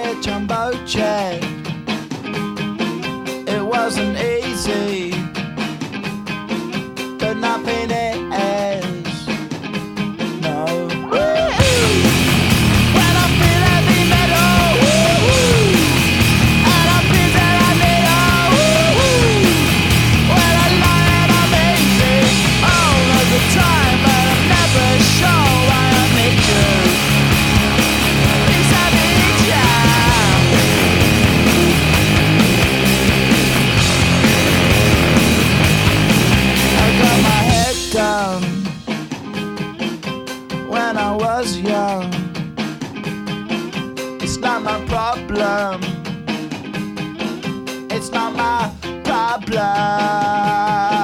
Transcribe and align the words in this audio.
a 0.00 0.20
jumbo 0.20 0.72
jet. 0.84 1.42
It 3.48 3.62
wasn't 3.64 4.18
easy, 4.18 5.05
problem. 45.56 45.80
It's 47.90 48.10
not 48.10 48.36
my 48.36 48.70
problem. 49.04 50.95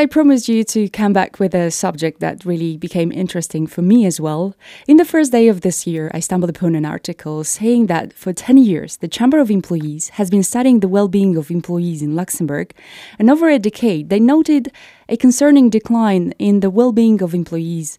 I 0.00 0.06
promised 0.06 0.48
you 0.48 0.64
to 0.64 0.88
come 0.88 1.12
back 1.12 1.38
with 1.38 1.54
a 1.54 1.70
subject 1.70 2.20
that 2.20 2.46
really 2.46 2.78
became 2.78 3.12
interesting 3.12 3.66
for 3.66 3.82
me 3.82 4.06
as 4.06 4.18
well, 4.18 4.54
in 4.88 4.96
the 4.96 5.04
first 5.04 5.30
day 5.30 5.46
of 5.46 5.60
this 5.60 5.86
year, 5.86 6.10
I 6.14 6.20
stumbled 6.20 6.48
upon 6.48 6.74
an 6.74 6.86
article 6.86 7.44
saying 7.44 7.88
that 7.88 8.14
for 8.14 8.32
10 8.32 8.56
years, 8.56 8.96
the 8.96 9.08
Chamber 9.08 9.40
of 9.40 9.50
Employees 9.50 10.08
has 10.14 10.30
been 10.30 10.42
studying 10.42 10.80
the 10.80 10.88
well 10.88 11.06
being 11.06 11.36
of 11.36 11.50
employees 11.50 12.00
in 12.00 12.16
Luxembourg. 12.16 12.72
And 13.18 13.28
over 13.28 13.50
a 13.50 13.58
decade, 13.58 14.08
they 14.08 14.20
noted 14.20 14.72
a 15.06 15.18
concerning 15.18 15.68
decline 15.68 16.32
in 16.38 16.60
the 16.60 16.70
well 16.70 16.92
being 16.92 17.20
of 17.20 17.34
employees. 17.34 17.98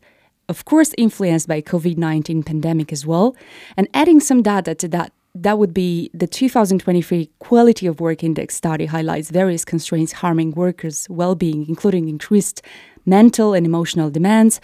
Of 0.49 0.65
course, 0.65 0.95
influenced 0.97 1.47
by 1.47 1.61
COVID-19 1.61 2.43
pandemic 2.43 2.91
as 2.91 3.05
well, 3.05 3.35
and 3.77 3.87
adding 3.93 4.19
some 4.19 4.41
data 4.41 4.73
to 4.73 4.87
that 4.87 5.13
that 5.33 5.57
would 5.57 5.73
be 5.73 6.09
the 6.13 6.27
2023 6.27 7.29
Quality 7.39 7.87
of 7.87 7.99
Work 8.01 8.23
Index 8.23 8.55
study 8.55 8.85
highlights 8.85 9.29
various 9.29 9.63
constraints 9.63 10.11
harming 10.13 10.51
workers' 10.51 11.07
well-being, 11.09 11.67
including 11.69 12.09
increased 12.09 12.61
mental 13.05 13.53
and 13.53 13.65
emotional 13.65 14.09
demands, 14.09 14.59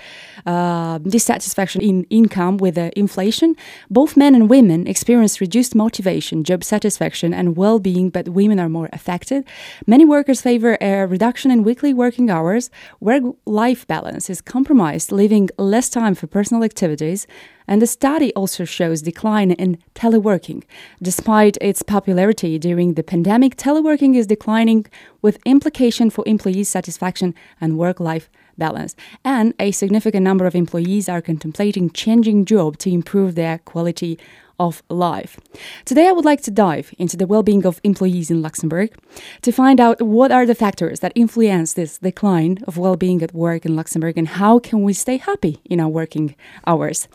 uh, 0.46 0.98
dissatisfaction 1.00 1.82
in 1.82 2.04
income 2.10 2.58
with 2.58 2.78
uh, 2.78 2.92
inflation. 2.96 3.56
Both 3.90 4.16
men 4.16 4.36
and 4.36 4.50
women 4.50 4.88
experience 4.88 5.42
reduced 5.42 5.74
motivation, 5.74 6.44
job 6.44 6.64
satisfaction, 6.64 7.34
and 7.34 7.58
well-being, 7.58 8.10
but 8.10 8.30
women 8.30 8.60
are 8.60 8.70
more 8.70 8.90
affected. 8.94 9.46
Many 9.88 10.06
workers 10.06 10.42
favor 10.42 10.78
a 10.82 11.08
reduction 11.08 11.50
in 11.50 11.64
weekly 11.64 11.94
working 11.94 12.30
hours. 12.30 12.70
Work-life 13.00 13.88
balance 13.88 14.30
is 14.30 14.42
compromised, 14.42 15.12
leaving 15.12 15.50
less 15.58 15.90
time 15.90 16.14
for 16.14 16.28
personal 16.28 16.64
activities. 16.64 17.26
And 17.68 17.82
the 17.82 17.88
study 17.88 18.34
also 18.34 18.64
shows 18.66 19.02
decline 19.02 19.52
in 19.52 19.78
teleworking. 19.94 20.64
Despite 21.02 21.58
its 21.60 21.84
popularity 21.84 22.58
during 22.58 22.94
the 22.94 23.04
pandemic, 23.04 23.58
teleworking 23.58 24.16
is 24.16 24.28
declining 24.28 24.86
with 25.22 25.40
implication 25.46 26.10
for 26.10 26.24
employee 26.26 26.64
satisfaction 26.64 27.36
and 27.60 27.78
work-life 27.78 28.30
balance. 28.58 28.96
And 29.24 29.54
a 29.60 29.72
significant 29.72 30.24
number 30.24 30.46
of 30.46 30.56
employees 30.56 31.10
are 31.10 31.22
contemplating 31.22 31.92
changing 31.92 32.46
job 32.46 32.78
to 32.80 32.90
improve 32.90 33.36
their 33.36 33.60
quality 33.60 34.18
of 34.60 34.84
life. 34.90 35.40
Today, 35.86 36.08
I 36.08 36.12
would 36.12 36.26
like 36.26 36.42
to 36.44 36.52
dive 36.52 36.94
into 36.98 37.18
the 37.18 37.28
well 37.28 37.44
being 37.44 37.66
of 37.66 37.80
employees 37.84 38.32
in 38.32 38.42
Luxembourg 38.42 38.94
to 39.42 39.52
find 39.52 39.80
out 39.80 40.02
what 40.02 40.32
are 40.32 40.46
the 40.46 40.56
factors 40.56 41.00
that 41.00 41.12
influence 41.16 41.74
this 41.74 41.98
decline 41.98 42.60
of 42.68 42.78
well 42.78 42.96
being 42.96 43.22
at 43.22 43.34
work 43.34 43.66
in 43.66 43.76
Luxembourg 43.76 44.18
and 44.18 44.28
how 44.28 44.60
can 44.60 44.84
we 44.84 44.94
stay 44.94 45.18
happy 45.18 45.60
in 45.66 45.80
our 45.80 45.90
working 45.90 46.36
hours. 46.66 47.08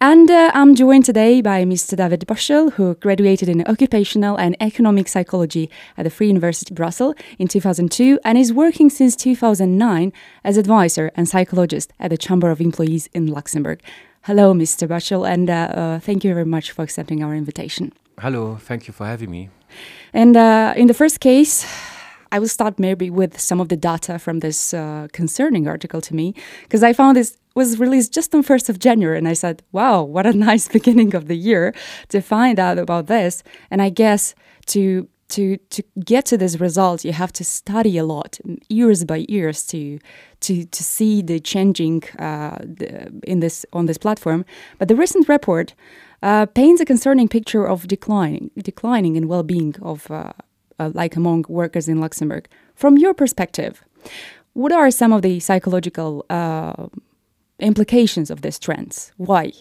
And 0.00 0.30
uh, 0.30 0.50
I'm 0.54 0.74
joined 0.74 1.04
today 1.04 1.40
by 1.40 1.64
Mr. 1.64 1.96
David 1.96 2.26
Büchel, 2.26 2.72
who 2.72 2.94
graduated 2.96 3.48
in 3.48 3.64
occupational 3.66 4.36
and 4.36 4.56
economic 4.60 5.08
psychology 5.08 5.70
at 5.96 6.04
the 6.04 6.10
Free 6.10 6.28
University 6.28 6.74
Brussels 6.74 7.14
in 7.38 7.48
2002 7.48 8.18
and 8.24 8.36
is 8.36 8.52
working 8.52 8.90
since 8.90 9.16
2009 9.16 10.12
as 10.44 10.56
advisor 10.56 11.10
and 11.14 11.28
psychologist 11.28 11.92
at 11.98 12.10
the 12.10 12.18
Chamber 12.18 12.50
of 12.50 12.60
Employees 12.60 13.08
in 13.14 13.26
Luxembourg. 13.26 13.80
Hello, 14.24 14.52
Mr. 14.52 14.86
Büchel, 14.86 15.26
and 15.26 15.48
uh, 15.48 15.54
uh, 15.54 15.98
thank 15.98 16.24
you 16.24 16.34
very 16.34 16.44
much 16.44 16.72
for 16.72 16.82
accepting 16.82 17.24
our 17.24 17.34
invitation. 17.34 17.90
Hello, 18.18 18.56
thank 18.56 18.86
you 18.86 18.92
for 18.92 19.06
having 19.06 19.30
me. 19.30 19.48
And 20.12 20.36
uh, 20.36 20.74
in 20.76 20.88
the 20.88 20.94
first 20.94 21.20
case, 21.20 21.64
I 22.30 22.38
will 22.38 22.48
start 22.48 22.78
maybe 22.78 23.08
with 23.08 23.40
some 23.40 23.62
of 23.62 23.70
the 23.70 23.78
data 23.78 24.18
from 24.18 24.40
this 24.40 24.74
uh, 24.74 25.08
concerning 25.12 25.66
article 25.66 26.02
to 26.02 26.14
me, 26.14 26.34
because 26.64 26.82
I 26.82 26.92
found 26.92 27.16
this 27.16 27.38
was 27.54 27.78
released 27.78 28.12
just 28.12 28.34
on 28.34 28.42
1st 28.42 28.68
of 28.68 28.78
January, 28.78 29.16
and 29.16 29.26
I 29.26 29.32
said, 29.32 29.62
wow, 29.72 30.02
what 30.02 30.26
a 30.26 30.32
nice 30.50 30.68
beginning 30.68 31.14
of 31.14 31.26
the 31.26 31.36
year 31.36 31.74
to 32.08 32.20
find 32.20 32.58
out 32.58 32.78
about 32.78 33.06
this. 33.06 33.42
And 33.70 33.80
I 33.80 33.88
guess 33.88 34.34
to 34.66 35.08
to 35.30 35.56
to 35.56 35.82
get 36.04 36.24
to 36.26 36.36
this 36.36 36.60
result 36.60 37.04
you 37.04 37.12
have 37.12 37.32
to 37.32 37.44
study 37.44 37.98
a 37.98 38.04
lot 38.04 38.38
years 38.68 39.04
by 39.04 39.24
years 39.28 39.66
to 39.66 39.98
to 40.40 40.64
to 40.64 40.82
see 40.82 41.22
the 41.22 41.40
changing 41.40 42.02
uh, 42.18 42.58
the, 42.60 43.10
in 43.24 43.40
this 43.40 43.66
on 43.72 43.86
this 43.86 43.98
platform. 43.98 44.44
But 44.78 44.88
the 44.88 44.96
recent 44.96 45.28
report 45.28 45.74
uh, 46.22 46.46
paints 46.46 46.80
a 46.80 46.84
concerning 46.84 47.28
picture 47.28 47.66
of 47.66 47.86
declining 47.86 48.50
declining 48.62 49.16
in 49.16 49.28
well-being 49.28 49.74
of 49.82 50.10
uh, 50.10 50.32
like 50.94 51.16
among 51.16 51.44
workers 51.48 51.88
in 51.88 52.00
Luxembourg. 52.00 52.48
From 52.74 52.96
your 52.98 53.14
perspective 53.14 53.84
what 54.52 54.72
are 54.72 54.90
some 54.90 55.12
of 55.12 55.22
the 55.22 55.38
psychological 55.40 56.26
uh, 56.28 56.88
implications 57.60 58.30
of 58.30 58.42
these 58.42 58.58
trends? 58.58 59.12
Why? 59.16 59.52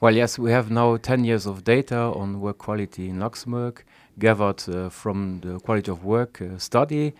Well 0.00 0.14
yes 0.14 0.38
we 0.38 0.50
have 0.50 0.70
now 0.70 0.96
10 0.96 1.24
years 1.24 1.46
of 1.46 1.64
data 1.64 1.96
on 1.96 2.40
work 2.40 2.58
quality 2.58 3.08
in 3.08 3.20
Luxembourg 3.20 3.84
gathered 4.18 4.62
uh, 4.68 4.88
from 4.88 5.40
the 5.40 5.58
quality 5.60 5.90
of 5.90 6.04
work 6.04 6.40
uh, 6.40 6.58
study. 6.58 7.14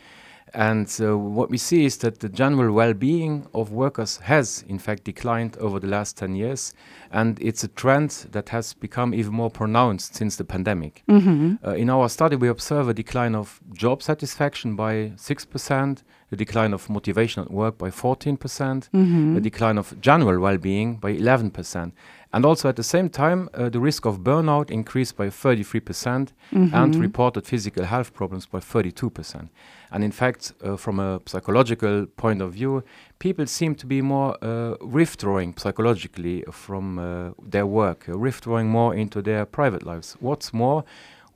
And 0.55 0.87
uh, 1.01 1.17
what 1.17 1.49
we 1.49 1.57
see 1.57 1.87
is 1.87 1.97
that 1.99 2.21
the 2.21 2.29
general 2.29 2.75
well-being 2.75 3.47
of 3.55 3.73
workers 3.73 4.19
has, 4.19 4.65
in 4.69 4.79
fact, 4.79 5.05
declined 5.05 5.57
over 5.57 5.81
the 5.81 5.87
last 5.87 6.19
10 6.19 6.35
years. 6.37 6.75
And 7.11 7.39
it's 7.41 7.65
a 7.65 7.69
trend 7.69 8.11
that 8.33 8.51
has 8.51 8.75
become 8.75 9.15
even 9.15 9.33
more 9.33 9.51
pronounced 9.51 10.15
since 10.15 10.37
the 10.37 10.45
pandemic. 10.45 11.03
Mm 11.09 11.21
-hmm. 11.21 11.77
in 11.77 11.91
our 11.91 12.09
study, 12.09 12.37
we 12.37 12.51
observe 12.51 12.91
a 12.91 12.93
decline 12.93 13.39
of 13.39 13.61
job 13.73 14.03
satisfaction 14.03 14.77
by 14.77 15.13
6%, 15.17 16.05
a 16.33 16.37
decline 16.37 16.75
of 16.75 16.89
motivation 16.89 17.45
at 17.45 17.51
work 17.51 17.79
by 17.79 17.91
14%, 17.91 18.39
percent 18.39 18.89
mm 18.93 19.05
-hmm. 19.05 19.37
a 19.37 19.41
decline 19.41 19.79
of 19.79 19.95
general 20.01 20.39
well-being 20.39 21.01
by 21.01 21.17
11%. 21.17 21.93
And 22.35 22.47
also 22.47 22.69
at 22.69 22.77
the 22.77 22.83
same 22.83 23.11
time, 23.11 23.49
uh, 23.53 23.69
the 23.69 23.81
risk 23.81 24.07
of 24.07 24.21
burnout 24.21 24.71
increased 24.71 25.17
by 25.17 25.29
33% 25.29 26.33
mm 26.51 26.71
-hmm. 26.71 26.75
and 26.75 26.95
reported 26.97 27.47
physical 27.47 27.85
health 27.85 28.13
problems 28.13 28.47
by 28.47 28.61
32%. 28.61 29.51
And 29.91 30.03
in 30.05 30.13
fact, 30.13 30.55
uh, 30.65 30.77
from 30.77 30.99
a 30.99 31.21
psychological 31.27 32.07
point 32.17 32.41
of 32.43 32.53
view, 32.53 32.83
people 33.19 33.47
seem 33.47 33.75
to 33.75 33.87
be 33.87 34.03
more 34.03 34.37
uh, 34.41 34.75
withdrawing 34.81 35.55
psychologically 35.59 36.45
from 36.51 36.99
uh, 36.99 37.05
their 37.51 37.67
work, 37.67 38.09
uh, 38.09 38.19
withdrawing 38.19 38.71
more 38.71 38.97
into 38.97 39.23
their 39.23 39.45
private 39.45 39.85
lives. 39.85 40.17
What's 40.21 40.53
more, 40.53 40.85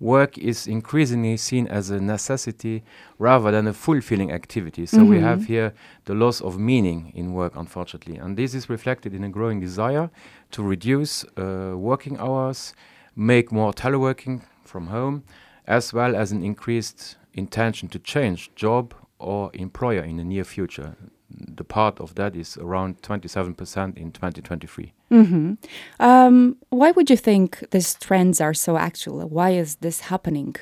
work 0.00 0.36
is 0.38 0.66
increasingly 0.66 1.36
seen 1.36 1.66
as 1.68 1.90
a 1.90 2.00
necessity 2.00 2.82
rather 3.18 3.50
than 3.50 3.66
a 3.66 3.72
fulfilling 3.72 4.30
activity. 4.30 4.86
So 4.86 4.98
mm 4.98 5.02
-hmm. 5.02 5.10
we 5.10 5.20
have 5.20 5.44
here 5.46 5.72
the 6.04 6.14
loss 6.14 6.40
of 6.40 6.58
meaning 6.58 7.12
in 7.14 7.32
work, 7.32 7.56
unfortunately. 7.56 8.18
And 8.18 8.36
this 8.36 8.54
is 8.54 8.68
reflected 8.68 9.14
in 9.14 9.24
a 9.24 9.28
growing 9.28 9.60
desire 9.60 10.10
to 10.50 10.68
reduce 10.68 11.26
uh, 11.36 11.74
working 11.76 12.18
hours, 12.18 12.74
make 13.14 13.46
more 13.50 13.72
teleworking 13.72 14.40
from 14.64 14.86
home, 14.86 15.22
as 15.66 15.92
well 15.92 16.14
as 16.14 16.32
an 16.32 16.42
increased 16.42 17.16
intention 17.32 17.88
to 17.88 17.98
change 17.98 18.50
job 18.54 18.94
or 19.18 19.50
employer 19.52 20.04
in 20.04 20.16
the 20.16 20.24
near 20.24 20.44
future. 20.44 20.94
The 21.38 21.64
part 21.64 22.00
of 22.00 22.14
that 22.14 22.34
is 22.34 22.56
around 22.56 23.02
27% 23.02 23.96
in 23.96 24.10
2023. 24.12 24.92
Um, 26.00 26.56
why 26.70 26.90
would 26.90 27.10
you 27.10 27.16
think 27.16 27.70
these 27.70 27.94
trends 27.94 28.40
are 28.40 28.54
so 28.54 28.76
actual? 28.76 29.28
Why 29.28 29.50
is 29.50 29.76
this 29.76 30.00
happening? 30.00 30.56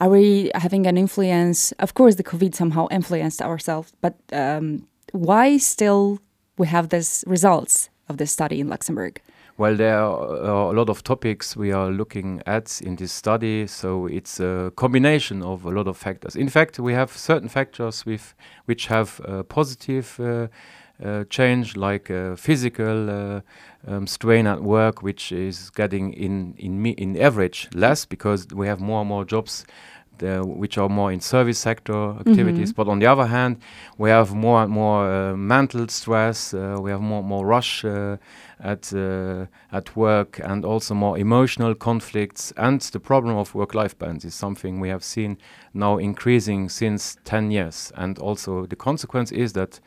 Are 0.00 0.08
we 0.08 0.50
having 0.54 0.86
an 0.86 0.96
influence? 0.96 1.72
Of 1.72 1.94
course, 1.94 2.14
the 2.14 2.24
COVID 2.24 2.54
somehow 2.54 2.88
influenced 2.90 3.42
ourselves, 3.42 3.92
but 4.00 4.14
um, 4.32 4.86
why 5.12 5.58
still 5.58 6.20
we 6.56 6.66
have 6.68 6.88
these 6.88 7.24
results 7.26 7.90
of 8.08 8.16
this 8.16 8.32
study 8.32 8.60
in 8.60 8.68
Luxembourg? 8.68 9.20
Well, 9.60 9.76
there 9.76 9.98
are 9.98 10.70
a 10.70 10.72
lot 10.72 10.88
of 10.88 11.04
topics 11.04 11.54
we 11.54 11.70
are 11.70 11.90
looking 11.90 12.40
at 12.46 12.80
in 12.80 12.96
this 12.96 13.12
study, 13.12 13.66
so 13.66 14.06
it's 14.06 14.40
a 14.40 14.72
combination 14.74 15.42
of 15.42 15.66
a 15.66 15.70
lot 15.70 15.86
of 15.86 15.98
factors. 15.98 16.34
In 16.34 16.48
fact, 16.48 16.78
we 16.78 16.94
have 16.94 17.10
certain 17.14 17.50
factors 17.50 18.06
with, 18.06 18.34
which 18.64 18.86
have 18.86 19.20
a 19.22 19.44
positive 19.44 20.18
uh, 20.18 20.48
uh, 21.04 21.24
change, 21.28 21.76
like 21.76 22.10
uh, 22.10 22.36
physical 22.36 23.10
uh, 23.10 23.40
um, 23.86 24.06
strain 24.06 24.46
at 24.46 24.62
work, 24.62 25.02
which 25.02 25.30
is 25.30 25.68
getting 25.68 26.14
in 26.14 26.54
in 26.56 26.86
in 26.86 27.20
average 27.20 27.68
less 27.74 28.06
because 28.06 28.46
we 28.54 28.66
have 28.66 28.80
more 28.80 29.00
and 29.00 29.08
more 29.10 29.26
jobs 29.26 29.66
uh, 30.22 30.40
which 30.42 30.78
are 30.78 30.88
more 30.88 31.12
in 31.12 31.20
service 31.20 31.58
sector 31.58 32.16
activities. 32.20 32.72
But 32.72 32.88
on 32.88 32.98
the 32.98 33.06
other 33.06 33.26
hand, 33.26 33.56
we 33.98 34.10
have 34.10 34.34
more 34.34 34.62
and 34.62 34.70
more 34.72 35.10
uh, 35.10 35.36
mental 35.36 35.88
stress. 35.88 36.54
Uh, 36.54 36.78
we 36.80 36.90
have 36.90 37.00
more 37.00 37.22
more 37.22 37.46
rush 37.46 37.84
uh, 37.84 38.16
at 38.58 38.92
uh, 38.92 39.46
at 39.72 39.96
work, 39.96 40.40
and 40.42 40.64
also 40.64 40.94
more 40.94 41.18
emotional 41.18 41.74
conflicts. 41.74 42.52
And 42.56 42.80
the 42.80 43.00
problem 43.00 43.36
of 43.36 43.54
work-life 43.54 43.98
balance 43.98 44.24
is 44.24 44.34
something 44.34 44.80
we 44.80 44.88
have 44.88 45.04
seen 45.04 45.38
now 45.74 45.98
increasing 45.98 46.68
since 46.68 47.16
10 47.24 47.50
years. 47.50 47.92
And 47.96 48.18
also 48.18 48.66
the 48.66 48.76
consequence 48.76 49.32
is 49.32 49.52
that 49.52 49.80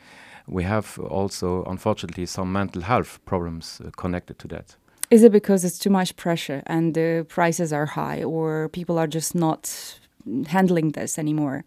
we 0.46 0.64
have 0.64 0.98
also, 0.98 1.64
unfortunately, 1.64 2.26
some 2.26 2.52
mental 2.52 2.82
health 2.82 3.18
problems 3.24 3.80
uh, 3.80 3.90
connected 3.96 4.38
to 4.40 4.48
that. 4.48 4.76
Is 5.10 5.22
it 5.22 5.32
because 5.32 5.64
it's 5.64 5.78
too 5.78 5.90
much 5.90 6.16
pressure 6.16 6.62
and 6.66 6.94
the 6.94 7.26
prices 7.28 7.72
are 7.72 7.86
high, 7.86 8.22
or 8.22 8.68
people 8.70 8.98
are 8.98 9.06
just 9.06 9.34
not 9.34 9.98
handling 10.46 10.92
this 10.92 11.18
anymore? 11.18 11.64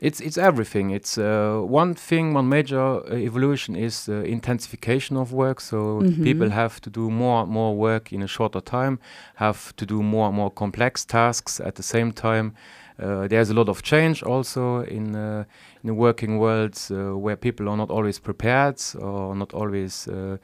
It's 0.00 0.20
it's 0.20 0.36
everything. 0.36 0.90
It's 0.90 1.16
uh, 1.16 1.60
one 1.60 1.94
thing. 1.94 2.34
One 2.34 2.48
major 2.48 2.80
uh, 2.80 3.14
evolution 3.14 3.76
is 3.76 4.04
the 4.06 4.24
intensification 4.24 5.16
of 5.16 5.32
work. 5.32 5.60
So 5.60 6.02
people 6.24 6.50
have 6.50 6.80
to 6.80 6.90
do 6.90 7.08
more 7.08 7.42
and 7.42 7.52
more 7.52 7.76
work 7.76 8.12
in 8.12 8.22
a 8.22 8.26
shorter 8.26 8.60
time, 8.60 8.98
have 9.34 9.72
to 9.76 9.86
do 9.86 10.02
more 10.02 10.26
and 10.26 10.36
more 10.36 10.50
complex 10.50 11.04
tasks 11.04 11.60
at 11.60 11.74
the 11.74 11.82
same 11.82 12.12
time. 12.12 12.54
Uh, 12.98 13.28
there's 13.28 13.50
a 13.50 13.54
lot 13.54 13.68
of 13.68 13.82
change 13.82 14.24
also 14.24 14.80
in 14.82 15.14
uh, 15.14 15.44
in 15.82 15.86
the 15.86 15.94
working 15.94 16.38
world 16.38 16.76
uh, 16.90 17.16
where 17.16 17.36
people 17.36 17.68
are 17.68 17.76
not 17.76 17.90
always 17.90 18.18
prepared 18.18 18.82
or 18.98 19.36
not 19.36 19.54
always 19.54 20.08
uh, 20.08 20.36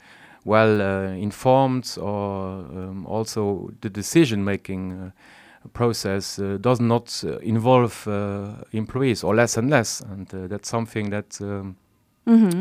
well 0.45 0.81
uh, 0.81 1.11
informed, 1.17 1.97
or 2.01 2.59
um, 2.59 3.05
also 3.05 3.71
the 3.81 3.89
decision 3.89 4.43
making. 4.45 5.11
Process 5.73 6.39
uh, 6.39 6.57
does 6.59 6.79
not 6.79 7.23
uh, 7.25 7.37
involve 7.39 8.07
uh, 8.07 8.63
employees 8.71 9.23
or 9.23 9.35
less 9.35 9.57
and 9.57 9.69
less. 9.69 10.01
And 10.01 10.27
that's 10.27 10.69
something 10.69 11.09
that 11.09 11.39
um, 11.41 11.75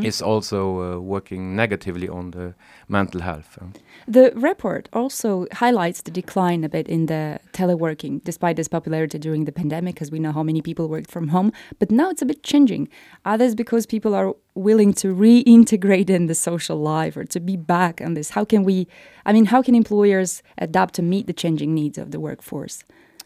is 0.05 0.23
also 0.23 0.59
uh, 0.81 0.99
working 0.99 1.55
negatively 1.57 2.09
on 2.09 2.31
the 2.31 2.55
mental 2.89 3.21
health 3.21 3.59
uh. 3.61 3.67
The 4.07 4.33
report 4.35 4.89
also 4.93 5.47
highlights 5.53 6.03
the 6.03 6.11
decline 6.11 6.65
a 6.65 6.69
bit 6.69 6.89
in 6.89 7.07
the 7.07 7.39
teleworking, 7.53 8.23
despite 8.25 8.59
its 8.59 8.69
popularity 8.69 9.19
during 9.19 9.45
the 9.45 9.53
pandemic, 9.53 9.95
because 9.95 10.11
we 10.11 10.19
know 10.19 10.33
how 10.33 10.43
many 10.43 10.63
people 10.63 10.89
worked 10.89 11.11
from 11.11 11.29
home. 11.29 11.53
But 11.79 11.91
now 11.91 12.11
it's 12.11 12.23
a 12.23 12.27
bit 12.27 12.43
changing. 12.43 12.89
Others 13.25 13.55
because 13.55 13.87
people 13.87 14.15
are 14.15 14.35
willing 14.55 14.95
to 14.95 15.15
reintegrate 15.15 16.11
in 16.11 16.27
the 16.27 16.35
social 16.35 16.79
life 16.79 17.17
or 17.17 17.25
to 17.25 17.41
be 17.41 17.57
back 17.57 18.01
on 18.01 18.15
this. 18.15 18.31
How 18.31 18.45
can 18.45 18.65
we? 18.65 18.87
I 19.27 19.33
mean, 19.33 19.47
how 19.47 19.63
can 19.63 19.75
employers 19.75 20.43
adapt 20.57 20.95
to 20.95 21.03
meet 21.03 21.27
the 21.27 21.33
changing 21.33 21.75
needs 21.75 21.99
of 21.99 22.11
the 22.11 22.21
workforce? 22.21 22.85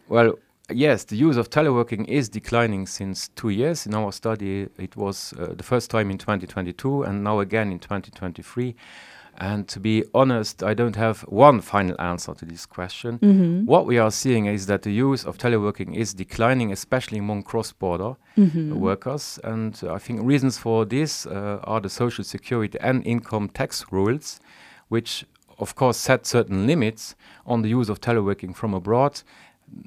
well 0.09 0.39
yes 0.71 1.05
the 1.05 1.17
use 1.17 1.37
of 1.37 1.51
teleworking 1.51 2.07
is 2.09 2.29
declining 2.29 2.87
since 2.87 3.29
two 3.35 3.51
years. 3.51 3.87
In 3.87 3.95
our 3.95 4.13
study 4.13 4.69
it 4.79 4.97
was 4.97 5.33
uh, 5.39 5.55
the 5.55 5.63
first 5.63 5.91
time 5.91 6.11
in 6.11 6.19
2022 6.19 7.03
and 7.03 7.25
now 7.25 7.41
again 7.41 7.73
in 7.73 7.79
2023 7.79 8.75
and 9.39 9.67
to 9.67 9.81
be 9.81 10.05
honest 10.13 10.63
i 10.63 10.75
don't 10.75 10.95
have 10.97 11.23
one 11.23 11.61
final 11.61 11.99
answer 12.01 12.35
to 12.35 12.45
this 12.45 12.67
question. 12.67 13.19
What 13.67 13.87
we 13.87 13.99
are 13.99 14.11
seeing 14.11 14.47
is 14.47 14.67
that 14.67 14.83
the 14.83 14.93
use 14.93 15.25
of 15.25 15.39
teleworking 15.39 15.97
is 15.97 16.15
declining 16.15 16.71
especially 16.73 17.19
among 17.19 17.43
cross-border 17.45 18.15
uh, 18.39 18.77
workers. 18.77 19.39
And 19.43 19.79
i 19.91 19.99
think 19.99 20.21
reasons 20.23 20.59
for 20.59 20.85
this 20.85 21.27
uh, 21.27 21.61
are 21.65 21.81
the 21.81 21.91
social 21.91 22.25
security 22.25 22.79
and 22.81 23.07
income 23.07 23.49
tax 23.49 23.87
rules 23.91 24.39
which 24.89 25.25
of 25.59 25.75
course 25.75 25.97
set 25.97 26.27
certain 26.27 26.67
limits 26.67 27.15
on 27.47 27.63
the 27.63 27.69
use 27.69 27.89
of 27.89 28.01
teleworking 28.01 28.55
from 28.55 28.75
abroad 28.75 29.23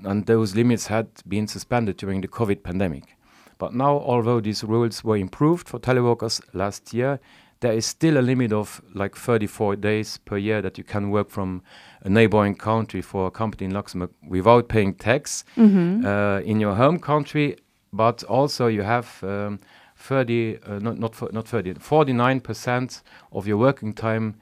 and 0.03 0.25
those 0.25 0.55
limits 0.55 0.87
had 0.87 1.07
been 1.27 1.47
suspended 1.47 1.97
during 1.97 2.21
the 2.21 2.27
covid 2.27 2.63
pandemic. 2.63 3.15
But 3.57 3.73
now 3.73 3.99
although 3.99 4.41
these 4.41 4.63
rules 4.63 5.03
were 5.03 5.17
improved 5.17 5.69
for 5.69 5.79
teleworkers 5.79 6.41
last 6.53 6.93
year 6.93 7.19
there 7.61 7.73
is 7.73 7.85
still 7.85 8.17
a 8.17 8.21
limit 8.21 8.51
of 8.51 8.81
like 8.93 9.15
34 9.15 9.77
days 9.77 10.17
per 10.17 10.37
year 10.37 10.61
that 10.61 10.77
you 10.77 10.83
can 10.83 11.09
work 11.09 11.29
from 11.29 11.61
a 12.03 12.09
neighboring 12.09 12.55
country 12.55 13.01
for 13.01 13.27
a 13.27 13.31
company 13.31 13.65
in 13.65 13.71
Luxembourg 13.73 14.11
without 14.27 14.67
paying 14.67 14.93
tax 14.93 15.43
uh, 15.57 16.41
in 16.45 16.59
your 16.59 16.75
home 16.75 16.99
country, 16.99 17.57
but 17.93 18.23
also 18.25 18.67
you 18.67 18.83
have 18.83 19.23
um, 19.23 19.59
30, 19.97 20.59
uh, 20.63 20.79
not 20.79 20.99
not 20.99 21.33
not 21.33 21.47
30, 21.47 21.75
49 21.75 22.39
percent 22.41 23.01
of 23.31 23.47
your 23.47 23.57
working 23.57 23.93
time 23.93 24.35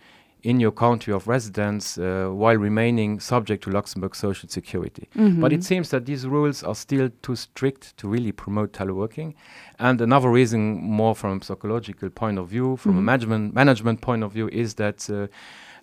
in 0.43 0.59
your 0.59 0.71
country 0.71 1.13
of 1.13 1.27
residence 1.27 1.97
uh, 1.97 2.27
while 2.31 2.57
remaining 2.57 3.19
subject 3.19 3.63
to 3.63 3.69
Luxembourg 3.71 4.13
social 4.15 4.49
security. 4.49 5.07
But 5.39 5.53
it 5.53 5.63
seems 5.63 5.89
that 5.89 6.05
these 6.05 6.27
rules 6.27 6.63
are 6.63 6.75
still 6.75 7.09
too 7.21 7.35
strict 7.35 7.95
to 7.97 8.07
really 8.09 8.31
promote 8.33 8.73
teleworking. 8.73 9.33
And 9.79 10.01
another 10.01 10.29
reason, 10.29 10.81
more 10.81 11.15
from 11.15 11.39
a 11.39 11.43
psychological 11.43 12.09
point 12.09 12.37
of 12.37 12.49
view, 12.49 12.75
from 12.77 12.97
a 12.97 13.01
management 13.01 13.55
management 13.55 14.01
point 14.01 14.23
of 14.23 14.31
view, 14.33 14.49
is 14.49 14.75
that. 14.75 15.09
Uh, 15.09 15.27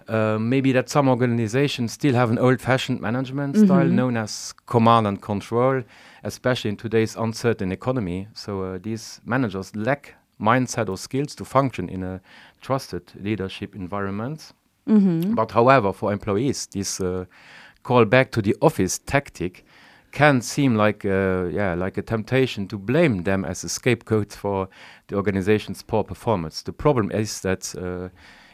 uh, 0.09 0.39
maybe 0.41 0.73
that 0.73 0.89
some 0.89 1.09
organizations 1.09 1.93
still 1.93 2.15
have 2.15 2.31
an 2.31 2.39
old-fashioned 2.39 3.01
management 3.01 3.57
style 3.57 3.87
known 3.87 4.17
as 4.17 4.53
command 4.67 5.07
and 5.07 5.23
control, 5.23 5.83
especially 6.25 6.71
in 6.71 6.77
today's 6.77 7.15
uncertain 7.15 7.71
economy. 7.71 8.27
So 8.35 8.63
uh, 8.63 8.79
these 8.83 9.21
managers 9.25 9.77
lack 9.77 10.15
mindset 10.41 10.89
or 10.89 10.97
skills 10.97 11.35
to 11.37 11.45
function 11.45 11.89
in 11.89 12.03
a 12.03 12.21
trusted 12.61 13.03
leadership 13.21 13.75
environment. 13.75 14.53
But 15.35 15.53
however, 15.53 15.93
for 15.93 16.13
employees, 16.13 16.67
this 16.67 17.01
uh, 17.01 17.25
call 17.83 18.05
back 18.05 18.31
to 18.33 18.43
the 18.43 18.57
office 18.61 18.99
tactic 18.99 19.65
can 20.13 20.41
seem 20.41 20.75
like 20.75 21.05
uh, 21.05 21.45
yeah 21.53 21.75
like 21.75 21.97
a 21.97 22.03
temptation 22.03 22.67
to 22.67 22.77
blame 22.79 23.23
them 23.23 23.45
as 23.45 23.65
a 23.65 23.69
scapegoat 23.69 24.33
for 24.33 24.69
the 25.07 25.17
organization's 25.17 25.83
poor 25.83 26.03
performance. 26.05 26.63
The 26.63 26.73
problem 26.73 27.11
is 27.13 27.41
that 27.43 27.73
uh, 27.77 28.09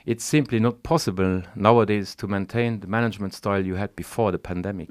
it's 0.04 0.24
simply 0.24 0.60
not 0.60 0.82
possible 0.82 1.42
nowadays 1.54 2.14
to 2.16 2.28
maintain 2.28 2.80
the 2.80 2.86
management 2.86 3.34
style 3.34 3.64
you 3.66 3.74
had 3.74 3.96
before 3.96 4.30
the 4.32 4.38
pandemic. 4.38 4.90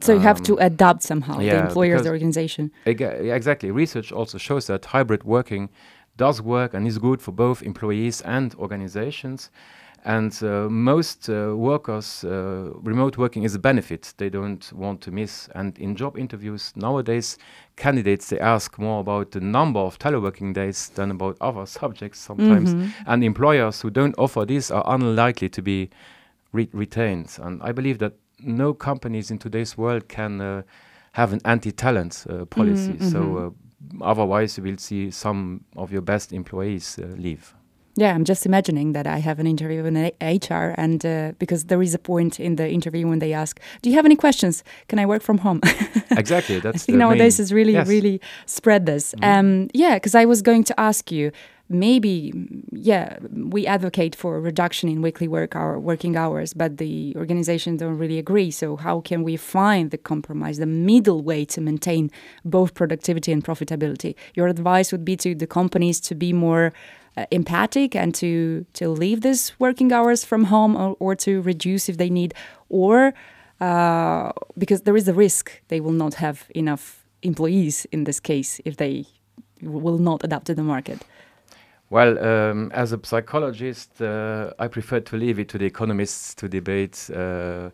So 0.00 0.12
you 0.12 0.20
have 0.20 0.42
to 0.42 0.56
adapt 0.58 1.02
somehow 1.02 1.38
the 1.38 1.56
employer's 1.56 2.06
organization. 2.06 2.70
Yeah, 2.86 3.34
exactly. 3.34 3.70
Research 3.72 4.12
also 4.12 4.38
shows 4.38 4.66
that 4.66 4.84
hybrid 4.84 5.24
working 5.24 5.70
does 6.18 6.42
work 6.42 6.74
and 6.74 6.86
is 6.86 6.98
good 6.98 7.22
for 7.22 7.32
both 7.32 7.62
employees 7.62 8.20
and 8.22 8.54
organizations. 8.56 9.50
And 10.04 10.32
uh, 10.42 10.68
most 10.70 11.28
uh, 11.28 11.54
workers, 11.56 12.24
uh, 12.24 12.70
remote 12.82 13.18
working 13.18 13.42
is 13.44 13.54
a 13.54 13.58
benefit 13.58 14.14
they 14.16 14.30
don't 14.30 14.72
want 14.72 15.00
to 15.00 15.10
miss. 15.10 15.48
And 15.54 15.76
in 15.78 15.96
job 15.96 16.16
interviews 16.16 16.72
nowadays, 16.76 17.38
candidates 17.76 18.28
they 18.28 18.38
ask 18.38 18.78
more 18.78 19.00
about 19.00 19.30
the 19.32 19.40
number 19.40 19.80
of 19.80 19.98
teleworking 19.98 20.54
days 20.54 20.90
than 20.94 21.10
about 21.10 21.36
other 21.40 21.66
subjects 21.66 22.20
sometimes. 22.20 22.74
And 23.06 23.24
employers 23.24 23.82
who 23.82 23.90
don't 23.90 24.14
offer 24.18 24.44
this 24.46 24.70
are 24.70 24.84
unlikely 24.86 25.48
to 25.48 25.62
be 25.62 25.90
re- 26.52 26.70
retained. 26.72 27.36
And 27.42 27.60
I 27.62 27.72
believe 27.72 27.98
that 27.98 28.12
no 28.40 28.74
companies 28.74 29.30
in 29.30 29.38
today's 29.38 29.76
world 29.76 30.08
can 30.08 30.40
uh, 30.40 30.62
have 31.12 31.32
an 31.32 31.40
anti-talent 31.44 32.24
uh, 32.30 32.44
policy. 32.44 32.92
So 33.00 33.36
uh, 33.36 33.50
otherwise, 34.00 34.56
you 34.58 34.64
will 34.64 34.78
see 34.78 35.10
some 35.10 35.64
of 35.76 35.92
your 35.92 36.02
best 36.02 36.32
employees 36.32 36.98
uh, 36.98 37.06
leave. 37.16 37.54
Yeah, 37.96 38.14
I'm 38.14 38.24
just 38.24 38.46
imagining 38.46 38.92
that 38.92 39.08
I 39.08 39.18
have 39.18 39.40
an 39.40 39.46
interview 39.48 39.82
with 39.82 39.96
an 39.96 40.12
A- 40.20 40.36
HR, 40.36 40.72
and 40.78 41.04
uh, 41.04 41.32
because 41.40 41.64
there 41.64 41.82
is 41.82 41.94
a 41.94 41.98
point 41.98 42.38
in 42.38 42.54
the 42.54 42.70
interview 42.70 43.08
when 43.08 43.18
they 43.18 43.32
ask, 43.32 43.58
"Do 43.82 43.90
you 43.90 43.96
have 43.96 44.04
any 44.04 44.14
questions? 44.16 44.62
Can 44.88 45.00
I 45.00 45.06
work 45.06 45.22
from 45.22 45.38
home?" 45.38 45.60
Exactly. 46.16 46.60
That's 46.60 46.76
I 46.76 46.86
think 46.86 46.94
the 46.94 47.04
nowadays 47.04 47.38
main- 47.38 47.44
is 47.44 47.52
really, 47.52 47.72
Yes. 47.72 47.88
really 47.88 48.20
spread 48.46 48.86
this. 48.86 49.14
Um, 49.22 49.68
yeah, 49.74 49.94
because 49.94 50.14
I 50.14 50.26
was 50.26 50.42
going 50.42 50.62
to 50.64 50.74
ask 50.80 51.10
you, 51.10 51.32
maybe 51.68 52.32
yeah, 52.72 53.18
we 53.32 53.66
advocate 53.66 54.14
for 54.14 54.36
a 54.36 54.40
reduction 54.40 54.88
in 54.88 55.02
weekly 55.02 55.28
work 55.28 55.54
hour 55.54 55.78
working 55.78 56.16
hours, 56.16 56.54
but 56.54 56.78
the 56.78 57.14
organizations 57.16 57.80
don't 57.80 57.98
really 57.98 58.18
agree. 58.18 58.50
So 58.50 58.76
how 58.76 59.00
can 59.00 59.22
we 59.22 59.36
find 59.36 59.90
the 59.90 59.98
compromise, 59.98 60.58
the 60.58 60.66
middle 60.66 61.22
way 61.22 61.44
to 61.46 61.60
maintain 61.60 62.10
both 62.44 62.74
productivity 62.74 63.32
and 63.32 63.44
profitability? 63.44 64.14
Your 64.34 64.48
advice 64.48 64.92
would 64.92 65.04
be 65.04 65.16
to 65.16 65.34
the 65.34 65.46
companies 65.46 66.00
to 66.00 66.14
be 66.14 66.32
more 66.32 66.72
uh, 67.16 67.26
empathic 67.30 67.94
and 67.94 68.14
to 68.14 68.64
to 68.74 68.88
leave 68.88 69.20
these 69.20 69.52
working 69.58 69.92
hours 69.92 70.24
from 70.24 70.44
home 70.44 70.76
or, 70.76 70.96
or 71.00 71.14
to 71.16 71.42
reduce 71.42 71.88
if 71.88 71.96
they 71.96 72.10
need, 72.10 72.32
or 72.68 73.12
uh, 73.60 74.32
because 74.56 74.82
there 74.82 74.96
is 74.96 75.08
a 75.08 75.14
risk 75.14 75.60
they 75.68 75.80
will 75.80 75.92
not 75.92 76.14
have 76.14 76.46
enough 76.54 77.04
employees 77.22 77.86
in 77.90 78.04
this 78.04 78.20
case 78.20 78.60
if 78.64 78.76
they 78.76 79.04
will 79.62 79.98
not 79.98 80.22
adapt 80.24 80.46
to 80.46 80.54
the 80.54 80.62
market. 80.62 81.00
Well, 81.90 82.18
um, 82.18 82.70
as 82.74 82.92
a 82.92 83.00
psychologist, 83.02 84.00
uh, 84.02 84.50
I 84.58 84.68
prefer 84.68 85.00
to 85.00 85.16
leave 85.16 85.38
it 85.38 85.48
to 85.48 85.58
the 85.58 85.64
economists 85.64 86.34
to 86.34 86.48
debate 86.48 87.08
uh, 87.14 87.70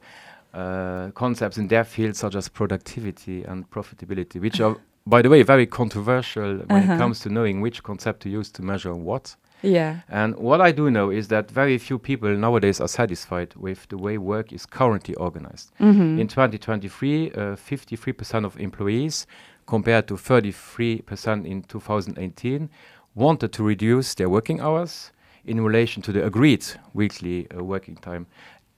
uh, 0.54 1.10
concepts 1.10 1.58
in 1.58 1.66
their 1.68 1.84
field, 1.84 2.14
such 2.16 2.36
as 2.36 2.48
productivity 2.48 3.42
and 3.44 3.68
profitability, 3.70 4.40
which 4.40 4.60
are, 4.60 4.76
by 5.06 5.20
the 5.20 5.28
way, 5.28 5.42
very 5.42 5.66
controversial 5.66 6.58
when 6.58 6.82
Uh-huh. 6.82 6.94
it 6.94 6.98
comes 6.98 7.20
to 7.20 7.28
knowing 7.28 7.60
which 7.60 7.82
concept 7.82 8.20
to 8.22 8.28
use 8.28 8.50
to 8.52 8.62
measure 8.62 8.94
what. 8.94 9.34
Yeah. 9.62 10.00
And 10.08 10.36
what 10.36 10.60
I 10.60 10.72
do 10.72 10.90
know 10.90 11.10
is 11.10 11.28
that 11.28 11.50
very 11.50 11.78
few 11.78 11.98
people 11.98 12.28
nowadays 12.36 12.80
are 12.80 12.88
satisfied 12.88 13.54
with 13.56 13.88
the 13.88 13.96
way 13.96 14.18
work 14.18 14.52
is 14.52 14.66
currently 14.66 15.14
organized. 15.16 15.72
In 15.80 16.28
2023, 16.28 17.30
uh, 17.32 17.56
53% 17.56 18.44
of 18.44 18.60
employees, 18.60 19.26
compared 19.66 20.06
to 20.08 20.14
33% 20.16 21.46
in 21.46 21.62
2018, 21.62 22.68
wanted 23.14 23.52
to 23.52 23.62
reduce 23.62 24.14
their 24.14 24.28
working 24.28 24.60
hours 24.60 25.12
in 25.44 25.60
relation 25.60 26.02
to 26.02 26.12
the 26.12 26.24
agreed 26.24 26.64
weekly 26.94 27.46
uh, 27.50 27.62
working 27.62 27.96
time. 27.96 28.26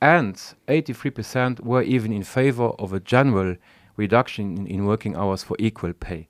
And 0.00 0.34
83% 0.68 1.60
were 1.60 1.82
even 1.82 2.12
in 2.12 2.22
favor 2.22 2.70
of 2.78 2.92
a 2.92 3.00
general 3.00 3.56
reduction 3.96 4.58
in, 4.58 4.66
in 4.66 4.84
working 4.84 5.16
hours 5.16 5.42
for 5.42 5.56
equal 5.58 5.92
pay. 5.94 6.28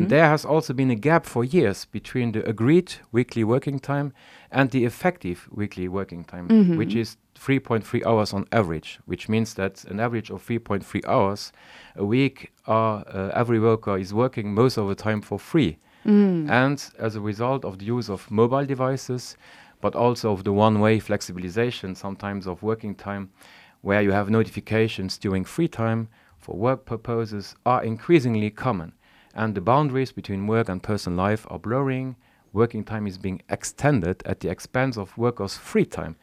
And 0.00 0.08
there 0.08 0.26
has 0.26 0.44
also 0.46 0.72
been 0.72 0.90
a 0.90 0.94
gap 0.94 1.26
for 1.26 1.44
years 1.44 1.84
between 1.84 2.32
the 2.32 2.42
agreed 2.48 2.94
weekly 3.12 3.44
working 3.44 3.78
time 3.78 4.14
and 4.50 4.70
the 4.70 4.84
effective 4.86 5.46
weekly 5.50 5.88
working 5.88 6.24
time, 6.24 6.48
which 6.78 6.94
is 6.94 7.16
3.3 7.38 8.06
hours 8.06 8.32
on 8.32 8.46
average, 8.50 8.98
which 9.04 9.28
means 9.28 9.54
that 9.54 9.84
an 9.84 10.00
average 10.00 10.30
of 10.30 10.46
3.3 10.46 11.06
hours 11.06 11.52
a 11.96 12.04
week, 12.04 12.50
uh, 12.66 12.72
uh, 12.72 13.30
every 13.34 13.60
worker 13.60 13.98
is 13.98 14.14
working 14.14 14.54
most 14.54 14.78
of 14.78 14.88
the 14.88 14.94
time 14.94 15.20
for 15.20 15.38
free. 15.38 15.76
Mm. 16.08 16.48
And 16.48 16.82
as 16.98 17.16
a 17.16 17.20
result 17.20 17.66
of 17.66 17.78
the 17.78 17.84
use 17.84 18.08
of 18.08 18.30
mobile 18.30 18.64
devices, 18.64 19.36
but 19.82 19.94
also 19.94 20.32
of 20.32 20.42
the 20.42 20.52
one 20.52 20.80
way 20.80 20.98
flexibilization 20.98 21.94
sometimes 21.94 22.46
of 22.46 22.62
working 22.62 22.94
time, 22.94 23.30
where 23.82 24.00
you 24.00 24.10
have 24.12 24.30
notifications 24.30 25.18
during 25.18 25.44
free 25.44 25.68
time 25.68 26.08
for 26.38 26.56
work 26.56 26.86
purposes, 26.86 27.54
are 27.66 27.84
increasingly 27.84 28.50
common. 28.50 28.94
And 29.34 29.54
the 29.54 29.60
boundaries 29.60 30.10
between 30.10 30.46
work 30.46 30.70
and 30.70 30.82
personal 30.82 31.18
life 31.18 31.46
are 31.50 31.58
blurring. 31.58 32.16
Working 32.54 32.84
time 32.84 33.06
is 33.06 33.18
being 33.18 33.42
extended 33.50 34.22
at 34.24 34.40
the 34.40 34.48
expense 34.48 34.96
of 34.96 35.16
workers' 35.18 35.58
free 35.58 35.84
time. 35.84 36.16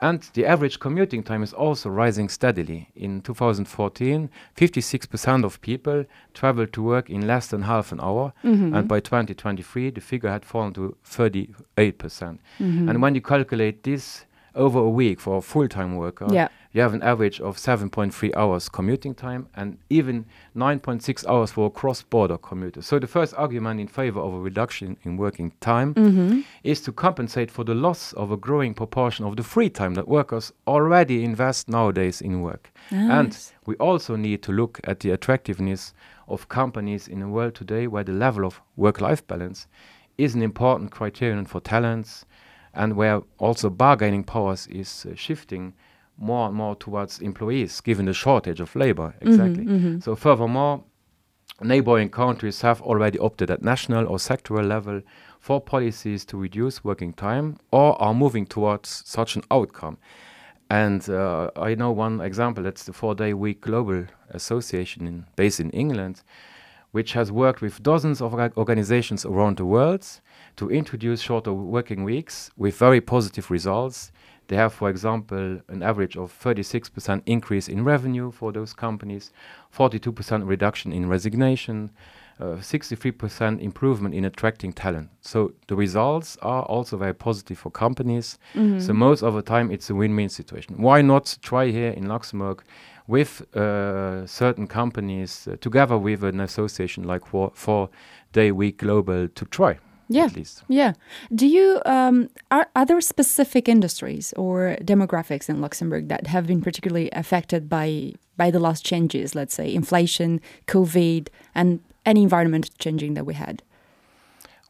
And 0.00 0.22
the 0.34 0.46
average 0.46 0.78
commuting 0.78 1.24
time 1.24 1.42
is 1.42 1.52
also 1.52 1.88
rising 1.90 2.28
steadily. 2.28 2.88
In 2.94 3.20
2014, 3.20 4.30
56% 4.56 5.44
of 5.44 5.60
people 5.60 6.04
traveled 6.34 6.72
to 6.74 6.82
work 6.82 7.10
in 7.10 7.26
less 7.26 7.48
than 7.48 7.62
half 7.62 7.90
an 7.90 8.00
hour. 8.00 8.32
Mm-hmm. 8.44 8.74
And 8.74 8.86
by 8.86 9.00
2023, 9.00 9.90
the 9.90 10.00
figure 10.00 10.30
had 10.30 10.44
fallen 10.44 10.72
to 10.74 10.96
38%. 11.04 11.98
percent 11.98 12.40
mm-hmm. 12.60 12.88
And 12.88 13.02
when 13.02 13.14
you 13.16 13.20
calculate 13.20 13.82
this 13.82 14.24
over 14.54 14.78
a 14.78 14.88
week 14.88 15.20
for 15.20 15.38
a 15.38 15.42
full 15.42 15.68
time 15.68 15.96
worker, 15.96 16.26
Yeah. 16.30 16.48
You 16.72 16.82
have 16.82 16.94
an 16.94 17.02
average 17.02 17.40
of 17.40 17.56
7.3 17.56 18.34
hours 18.36 18.68
commuting 18.68 19.14
time 19.14 19.48
and 19.54 19.78
even 19.88 20.26
9.6 20.54 21.26
hours 21.26 21.50
for 21.50 21.66
a 21.66 21.70
cross 21.70 22.02
border 22.02 22.36
commuter. 22.36 22.82
So, 22.82 22.98
the 22.98 23.06
first 23.06 23.34
argument 23.36 23.80
in 23.80 23.88
favor 23.88 24.20
of 24.20 24.34
a 24.34 24.38
reduction 24.38 24.96
in 25.02 25.16
working 25.16 25.52
time 25.60 25.94
is 26.62 26.80
to 26.82 26.92
compensate 26.92 27.50
for 27.50 27.64
the 27.64 27.74
loss 27.74 28.12
of 28.14 28.30
a 28.30 28.36
growing 28.36 28.74
proportion 28.74 29.24
of 29.24 29.36
the 29.36 29.42
free 29.42 29.70
time 29.70 29.94
that 29.94 30.06
workers 30.08 30.52
already 30.66 31.24
invest 31.24 31.68
nowadays 31.68 32.20
in 32.20 32.42
work. 32.42 32.70
And 32.90 33.36
we 33.66 33.74
also 33.76 34.16
need 34.16 34.42
to 34.42 34.52
look 34.52 34.80
at 34.84 35.00
the 35.00 35.10
attractiveness 35.10 35.94
of 36.28 36.48
companies 36.48 37.08
in 37.08 37.22
a 37.22 37.28
world 37.28 37.54
today 37.54 37.86
where 37.86 38.04
the 38.04 38.12
level 38.12 38.44
of 38.44 38.60
work 38.76 39.00
life 39.00 39.26
balance 39.26 39.66
is 40.18 40.34
an 40.34 40.42
important 40.42 40.90
criterion 40.90 41.46
for 41.46 41.60
talents 41.60 42.26
and 42.74 42.94
where 42.96 43.22
also 43.38 43.70
bargaining 43.70 44.22
powers 44.24 44.66
is 44.66 45.06
uh, 45.10 45.14
shifting 45.14 45.72
more 46.18 46.48
and 46.48 46.56
more 46.56 46.74
towards 46.76 47.20
employees 47.20 47.80
given 47.80 48.06
the 48.06 48.12
shortage 48.12 48.60
of 48.60 48.74
labor 48.76 49.14
exactly 49.20 49.64
so 50.00 50.14
furthermore 50.16 50.82
neighboring 51.62 52.08
countries 52.10 52.60
have 52.60 52.80
already 52.82 53.18
opted 53.18 53.50
at 53.50 53.62
national 53.62 54.06
or 54.06 54.16
sectoral 54.18 54.66
level 54.66 55.00
for 55.40 55.60
policies 55.60 56.24
to 56.24 56.36
reduce 56.36 56.84
working 56.84 57.12
time 57.12 57.56
or 57.70 58.00
are 58.02 58.14
moving 58.14 58.46
towards 58.46 59.02
such 59.06 59.36
an 59.36 59.42
outcome 59.50 59.96
and 60.70 61.08
uh, 61.08 61.50
I 61.56 61.74
know 61.74 61.90
one 61.92 62.20
example. 62.20 62.62
That's 62.62 62.84
the 62.84 62.92
Four-Day 62.92 63.32
Week 63.32 63.60
Global 63.60 64.04
Association, 64.30 65.06
in, 65.06 65.24
based 65.34 65.60
in 65.60 65.70
England, 65.70 66.22
which 66.90 67.12
has 67.14 67.32
worked 67.32 67.62
with 67.62 67.82
dozens 67.82 68.20
of 68.20 68.32
orga- 68.32 68.54
organizations 68.56 69.24
around 69.24 69.56
the 69.56 69.64
world 69.64 70.06
to 70.56 70.68
introduce 70.70 71.20
shorter 71.22 71.52
working 71.52 72.04
weeks 72.04 72.50
with 72.56 72.76
very 72.76 73.00
positive 73.00 73.50
results. 73.50 74.12
They 74.48 74.56
have, 74.56 74.72
for 74.72 74.88
example, 74.88 75.60
an 75.68 75.82
average 75.82 76.16
of 76.16 76.32
36% 76.32 77.22
increase 77.26 77.68
in 77.68 77.84
revenue 77.84 78.30
for 78.30 78.50
those 78.50 78.72
companies, 78.72 79.30
42% 79.76 80.48
reduction 80.48 80.92
in 80.92 81.06
resignation, 81.08 81.90
uh, 82.40 82.56
63% 82.60 83.60
improvement 83.60 84.14
in 84.14 84.24
attracting 84.24 84.72
talent. 84.72 85.10
So 85.20 85.52
the 85.66 85.76
results 85.76 86.38
are 86.40 86.62
also 86.62 86.96
very 86.96 87.14
positive 87.14 87.58
for 87.58 87.70
companies. 87.70 88.38
So 88.80 88.92
most 88.94 89.22
of 89.22 89.34
the 89.34 89.42
time, 89.42 89.70
it's 89.70 89.90
a 89.90 89.94
win-win 89.94 90.30
situation. 90.30 90.80
Why 90.80 91.02
not 91.02 91.36
try 91.42 91.70
here 91.70 91.90
in 91.90 92.06
Luxembourg 92.06 92.62
with 93.06 93.42
uh, 93.56 94.26
certain 94.26 94.66
companies 94.66 95.48
uh, 95.48 95.56
together 95.60 95.98
with 95.98 96.22
an 96.24 96.40
association 96.40 97.04
like 97.04 97.26
Four, 97.26 97.52
four 97.54 97.90
Day 98.32 98.50
Week 98.52 98.78
Global 98.78 99.28
to 99.28 99.44
try 99.46 99.78
Yeah. 100.08 100.24
at 100.24 100.36
least. 100.36 100.62
Yeah. 100.68 100.94
Do 101.34 101.46
you 101.46 101.80
um, 101.84 102.30
are 102.50 102.66
are 102.74 102.86
there 102.86 103.00
specific 103.00 103.68
industries 103.68 104.32
or 104.36 104.76
demographics 104.80 105.48
in 105.48 105.60
Luxembourg 105.60 106.08
that 106.08 106.26
have 106.26 106.46
been 106.46 106.62
particularly 106.62 107.10
affected 107.12 107.68
by 107.68 108.14
by 108.36 108.50
the 108.50 108.58
last 108.58 108.84
changes? 108.84 109.34
Let's 109.34 109.54
say 109.54 109.72
inflation, 109.72 110.40
COVID, 110.66 111.28
and 111.54 111.80
any 112.06 112.22
environment 112.22 112.70
changing 112.78 113.14
that 113.14 113.26
we 113.26 113.34
had. 113.34 113.62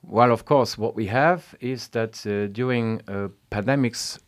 Well, 0.03 0.33
of 0.33 0.45
course, 0.45 0.79
what 0.79 0.95
we 0.95 1.07
have 1.07 1.55
is 1.61 1.89
that 1.89 2.27
uh, 2.27 2.47
during 2.47 3.03
uh, 3.09 3.29
pandemics, 3.51 4.19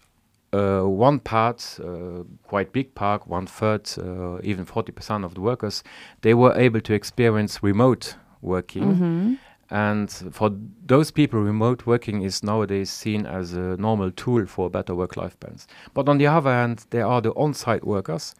uh, 0.52 0.82
one 0.82 1.20
part, 1.20 1.78
uh, 1.80 2.24
quite 2.42 2.72
big 2.72 2.94
part, 2.94 3.26
one 3.26 3.46
third, 3.46 3.88
uh, 3.98 4.40
even 4.42 4.66
40% 4.66 5.24
of 5.24 5.34
the 5.34 5.40
workers, 5.40 5.82
they 6.20 6.34
were 6.34 6.52
able 6.54 6.80
to 6.80 6.92
experience 6.92 7.62
remote 7.62 8.16
working. 8.42 9.38
And 9.70 10.10
for 10.10 10.50
those 10.84 11.12
people, 11.12 11.40
remote 11.40 11.86
working 11.86 12.22
is 12.22 12.42
nowadays 12.42 12.90
seen 12.90 13.24
as 13.24 13.52
a 13.52 13.76
normal 13.76 14.10
tool 14.10 14.46
for 14.46 14.68
better 14.68 14.94
work 14.94 15.16
life 15.16 15.38
balance. 15.38 15.68
But 15.94 16.08
on 16.08 16.18
the 16.18 16.26
other 16.26 16.50
hand, 16.50 16.86
there 16.90 17.06
are 17.06 17.20
the 17.20 17.30
on 17.34 17.54
site 17.54 17.86
workers 17.86 18.34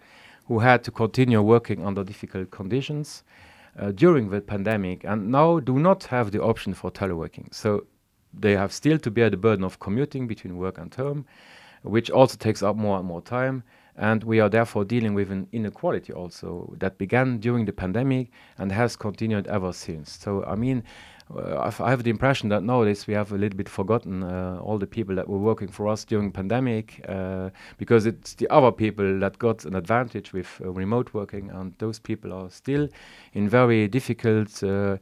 who 0.46 0.58
had 0.58 0.82
to 0.84 0.90
continue 0.90 1.40
working 1.40 1.86
under 1.86 2.02
difficult 2.02 2.50
conditions 2.50 3.22
uh, 3.78 3.92
during 3.92 4.30
the 4.30 4.40
pandemic 4.40 5.04
and 5.04 5.30
now 5.30 5.60
do 5.60 5.78
not 5.78 6.04
have 6.04 6.32
the 6.32 6.42
option 6.42 6.74
for 6.74 6.90
teleworking. 6.90 7.54
So 7.54 7.86
they 8.34 8.56
have 8.56 8.72
still 8.72 8.98
to 8.98 9.10
bear 9.10 9.30
the 9.30 9.36
burden 9.36 9.64
of 9.64 9.78
commuting 9.78 10.26
between 10.26 10.56
work 10.56 10.78
and 10.78 10.92
home, 10.92 11.26
which 11.82 12.10
also 12.10 12.36
takes 12.36 12.62
up 12.62 12.74
more 12.76 12.98
and 12.98 13.06
more 13.06 13.22
time. 13.22 13.62
And 14.00 14.24
we 14.24 14.40
are 14.40 14.48
therefore 14.48 14.86
dealing 14.86 15.12
with 15.14 15.30
an 15.30 15.46
inequality 15.52 16.12
also 16.14 16.74
that 16.78 16.96
began 16.96 17.38
during 17.38 17.66
the 17.66 17.72
pandemic 17.72 18.30
and 18.56 18.72
has 18.72 18.96
continued 18.96 19.46
ever 19.46 19.72
since. 19.74 20.18
So, 20.18 20.42
I 20.44 20.56
mean, 20.56 20.82
uh, 21.36 21.70
I've- 21.82 22.02
the 22.02 22.10
impression 22.10 22.48
that 22.48 22.62
nowadays 22.62 23.06
we 23.06 23.14
have 23.14 23.30
a 23.30 23.36
little 23.36 23.56
bit 23.56 23.68
forgotten 23.68 24.22
uh, 24.22 24.58
all 24.62 24.78
the 24.78 24.86
people 24.86 25.14
that 25.16 25.28
were 25.28 25.38
working 25.38 25.68
for 25.68 25.86
us 25.86 26.04
during 26.06 26.32
pandemic 26.32 27.04
uh, 27.08 27.50
because 27.78 28.06
it's 28.06 28.34
the 28.34 28.48
other 28.50 28.72
people 28.72 29.20
that 29.20 29.38
got 29.38 29.64
an 29.66 29.76
advantage 29.76 30.32
with 30.32 30.60
uh, 30.64 30.70
remote 30.72 31.10
working, 31.12 31.50
and 31.50 31.74
those 31.78 32.00
people 32.00 32.32
are 32.32 32.50
still 32.50 32.88
in 33.34 33.48
very 33.50 33.86
difficult 33.86 34.62
uh, 34.62 34.96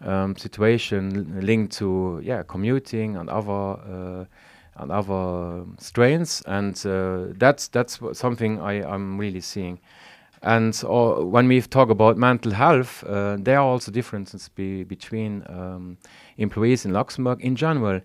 um, 0.00 0.36
situation 0.36 1.40
linked 1.40 1.76
to 1.78 2.20
yeah 2.22 2.44
commuting 2.46 3.16
and 3.16 3.28
other. 3.28 4.26
And 4.76 4.90
other 4.90 5.14
um, 5.14 5.76
strains, 5.78 6.42
and 6.46 6.74
uh, 6.86 7.26
that's 7.38 7.68
that's 7.68 8.00
something 8.12 8.60
I, 8.60 8.82
I'm 8.82 9.18
really 9.18 9.40
seeing. 9.40 9.78
And 10.42 10.78
uh, 10.84 11.24
when 11.24 11.48
we 11.48 11.62
talk 11.62 11.90
about 11.90 12.18
mental 12.18 12.52
health, 12.52 13.02
uh, 13.04 13.36
there 13.38 13.58
are 13.58 13.64
also 13.64 13.90
differences 13.90 14.48
be, 14.50 14.84
between 14.84 15.42
um, 15.48 15.96
employees 16.36 16.84
in 16.84 16.92
Luxembourg. 16.92 17.40
In 17.40 17.56
general, 17.56 18.00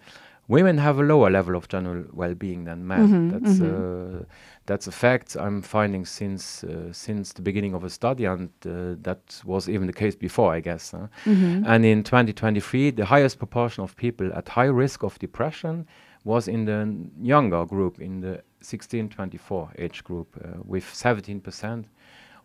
women 0.47 0.77
have 0.77 0.99
a 0.99 1.03
lower 1.03 1.29
level 1.29 1.55
of 1.55 1.67
general 1.67 2.05
well-being 2.13 2.63
than 2.65 2.88
men. 2.88 3.07
Mhm, 3.07 3.31
that's 3.31 3.59
mhm. 3.59 4.21
uh, 4.21 4.23
that's 4.65 4.88
a 4.88 4.91
fact 4.91 5.35
I'm 5.35 5.61
finding 5.61 6.05
since 6.05 6.63
uh, 6.63 6.93
since 6.93 7.33
the 7.33 7.41
beginning 7.41 7.73
of 7.75 7.83
a 7.83 7.89
study, 7.89 8.25
and 8.25 8.49
uh, 8.65 8.95
that 9.01 9.41
was 9.43 9.67
even 9.67 9.88
the 9.88 9.93
case 9.93 10.15
before, 10.15 10.53
I 10.57 10.61
guess. 10.61 10.91
huh? 10.91 11.07
Mhm. 11.25 11.63
And 11.65 11.85
in 11.85 12.03
2023, 12.03 12.91
the 12.91 13.05
highest 13.05 13.38
proportion 13.38 13.83
of 13.83 13.95
people 13.95 14.31
at 14.33 14.49
high 14.49 14.71
risk 14.83 15.03
of 15.03 15.19
depression 15.19 15.85
was 16.23 16.47
in 16.47 16.65
the 16.65 16.95
younger 17.21 17.65
group, 17.65 17.99
in 17.99 18.21
the 18.21 18.41
16-24 18.61 19.69
age 19.77 20.03
group, 20.03 20.27
uh, 20.43 20.59
with 20.63 20.83
17% 20.83 21.85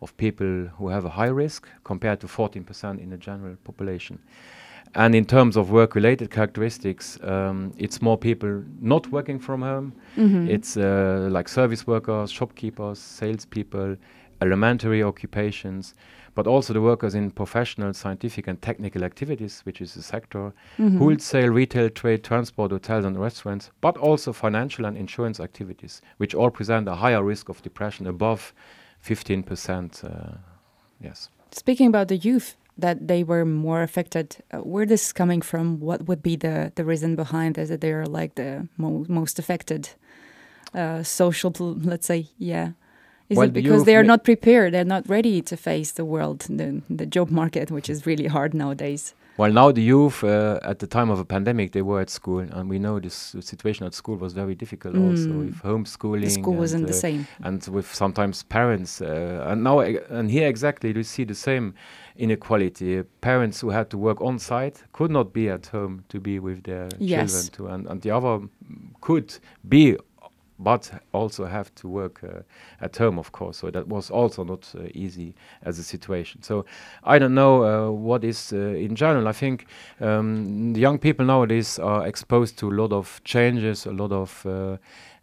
of 0.01 0.15
people 0.17 0.67
who 0.77 0.89
have 0.89 1.05
a 1.05 1.09
high 1.09 1.27
risk 1.27 1.67
compared 1.83 2.19
to 2.21 2.27
14% 2.27 2.99
in 2.99 3.09
the 3.09 3.17
general 3.17 3.55
population. 3.63 4.19
And 4.93 5.13
in 5.13 5.25
terms 5.25 5.57
of 5.57 5.71
work-related 5.71 6.31
characteristics, 6.31 7.19
um, 7.23 7.73
it's 7.77 8.01
more 8.01 8.17
people 8.17 8.63
not 8.79 9.11
working 9.11 9.39
from 9.39 9.61
home. 9.61 9.93
Mhm. 10.15 10.47
It's 10.49 10.77
uh, 10.77 11.27
like 11.29 11.49
service 11.49 11.85
workers, 11.85 12.31
shopkeepers, 12.31 12.99
salespeople, 12.99 13.97
elementary 14.41 15.03
occupations, 15.03 15.95
but 16.35 16.45
also 16.47 16.73
the 16.73 16.81
workers 16.81 17.15
in 17.15 17.31
professional, 17.31 17.93
scientific, 17.93 18.47
and 18.47 18.61
technical 18.61 19.03
activities, 19.03 19.61
which 19.63 19.81
is 19.81 19.95
a 19.95 20.01
sector, 20.01 20.53
Mhm. 20.77 20.97
wholesale, 20.99 21.49
retail, 21.49 21.89
trade, 21.89 22.23
transport, 22.23 22.71
hotels, 22.71 23.05
and 23.05 23.17
restaurants, 23.19 23.71
but 23.81 23.97
also 23.97 24.33
financial 24.33 24.85
and 24.85 24.97
insurance 24.97 25.39
activities, 25.39 26.01
which 26.17 26.35
all 26.35 26.51
present 26.51 26.87
a 26.87 26.95
higher 26.95 27.23
risk 27.23 27.49
of 27.49 27.61
depression 27.63 28.05
above 28.05 28.53
15%. 28.99 30.03
Uh, 30.03 30.37
yes. 31.01 31.29
Speaking 31.51 31.87
about 31.87 32.07
the 32.09 32.17
youth, 32.17 32.55
that 32.77 33.07
they 33.07 33.23
were 33.23 33.45
more 33.45 33.81
affected. 33.83 34.35
Uh, 34.51 34.57
where 34.57 34.85
this 34.85 35.05
is 35.05 35.13
coming 35.13 35.41
from? 35.41 35.79
What 35.79 36.07
would 36.07 36.21
be 36.21 36.35
the 36.35 36.71
the 36.75 36.83
reason 36.83 37.15
behind 37.15 37.55
this? 37.55 37.69
That 37.69 37.79
they 37.79 37.93
are 37.93 38.05
like 38.05 38.35
the 38.35 38.67
mo- 38.77 39.05
most 39.07 39.39
affected 39.39 39.89
uh, 40.73 41.01
social, 41.03 41.51
pl- 41.51 41.77
let's 41.81 42.05
say, 42.05 42.27
yeah. 42.37 42.71
Is 43.29 43.37
Well, 43.37 43.47
it 43.47 43.53
because 43.53 43.71
youth 43.71 43.85
they 43.85 43.95
are 43.95 44.03
not 44.03 44.23
prepared? 44.23 44.73
They're 44.73 44.85
not 44.85 45.09
ready 45.09 45.41
to 45.41 45.57
face 45.57 45.91
the 45.93 46.05
world, 46.05 46.39
the 46.49 46.81
the 46.89 47.05
job 47.07 47.29
market, 47.31 47.71
which 47.71 47.89
is 47.89 48.05
really 48.05 48.27
hard 48.27 48.53
nowadays. 48.53 49.13
Well, 49.37 49.51
now 49.51 49.71
the 49.73 49.81
youth 49.81 50.23
uh, 50.23 50.59
at 50.71 50.77
the 50.79 50.87
time 50.87 51.09
of 51.11 51.19
a 51.19 51.25
pandemic, 51.25 51.71
they 51.71 51.81
were 51.81 51.99
at 52.01 52.09
school, 52.09 52.39
and 52.39 52.69
we 52.69 52.77
know 52.79 52.99
this 53.01 53.35
situation 53.41 53.85
at 53.85 53.93
school 53.93 54.15
was 54.17 54.33
very 54.33 54.55
difficult 54.55 54.95
also 54.95 55.29
Mm. 55.29 55.39
with 55.45 55.55
homeschooling. 55.63 56.23
The 56.23 56.29
school 56.29 56.53
and, 56.53 56.59
wasn't 56.61 56.87
the 56.87 56.93
uh, 56.93 57.07
same. 57.07 57.27
and 57.43 57.67
with 57.67 57.93
sometimes 57.93 58.43
parents 58.43 59.01
uh, 59.01 59.49
and 59.51 59.61
now 59.63 59.79
and 60.19 60.31
here 60.31 60.47
exactly 60.47 60.93
we 60.93 61.03
see 61.03 61.25
the 61.25 61.35
same 61.35 61.73
inequality 62.17 63.03
parents 63.21 63.61
who 63.61 63.71
had 63.71 63.89
to 63.89 63.97
work 63.97 64.21
on 64.21 64.39
site 64.39 64.83
could 64.93 65.11
not 65.11 65.33
be 65.33 65.49
at 65.49 65.67
home 65.67 66.03
to 66.09 66.19
be 66.19 66.39
with 66.39 66.63
their 66.63 66.87
Yes. 66.99 67.31
children 67.31 67.47
too 67.55 67.67
and, 67.73 67.87
and 67.87 68.01
the 68.01 68.11
other 68.11 68.47
could 69.01 69.29
be 69.67 69.97
but 70.59 70.91
also 71.13 71.45
have 71.45 71.73
to 71.75 71.87
work 71.87 72.23
uh, 72.23 72.41
at 72.81 72.95
home 72.97 73.19
of 73.19 73.31
course. 73.31 73.57
So 73.57 73.71
that 73.71 73.87
was 73.87 74.09
also 74.09 74.43
not 74.43 74.71
uh, 74.75 74.83
easy 74.93 75.35
as 75.63 75.79
a 75.79 75.83
situation. 75.83 76.41
So 76.43 76.65
i 77.03 77.19
don't 77.19 77.35
know 77.35 77.63
uh, 77.63 77.91
what 77.91 78.23
is 78.23 78.53
uh, 78.53 78.57
in 78.57 78.95
general. 78.95 79.27
I 79.27 79.33
think 79.33 79.67
um, 79.99 80.73
the 80.73 80.79
young 80.79 80.99
people 80.99 81.25
nowadays 81.25 81.79
are 81.79 82.07
exposed 82.07 82.57
to 82.59 82.69
a 82.69 82.75
lot 82.75 82.91
of 82.91 83.21
changes 83.23 83.85
a 83.85 83.91
lot 83.91 84.11
of 84.11 84.45
uh, 84.45 84.77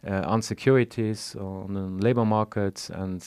uh, 0.05 0.33
insecurities 0.33 1.35
on 1.39 1.73
the 1.73 2.03
labor 2.05 2.25
market, 2.25 2.89
and 2.93 3.23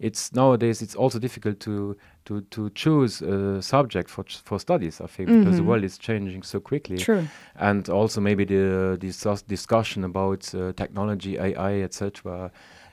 it's 0.00 0.32
nowadays 0.32 0.82
it's 0.82 0.96
also 0.96 1.18
difficult 1.20 1.60
to 1.60 1.96
to 2.30 2.40
to 2.50 2.70
choose 2.74 3.22
a 3.22 3.60
subject 3.62 4.08
for 4.10 4.24
for 4.44 4.58
studies. 4.60 5.00
I 5.00 5.06
think 5.06 5.28
because 5.28 5.56
the 5.56 5.62
Mhm. 5.62 5.68
world 5.68 5.84
is 5.84 5.98
changing 5.98 6.44
so 6.44 6.60
quickly, 6.60 6.96
True. 6.98 7.28
and 7.54 7.88
also 7.88 8.20
maybe 8.20 8.44
the 8.44 8.96
dis- 8.98 9.42
discussion 9.48 10.04
about 10.04 10.54
uh, 10.54 10.72
technology, 10.72 11.36
AI, 11.38 11.82
etc. 11.82 12.50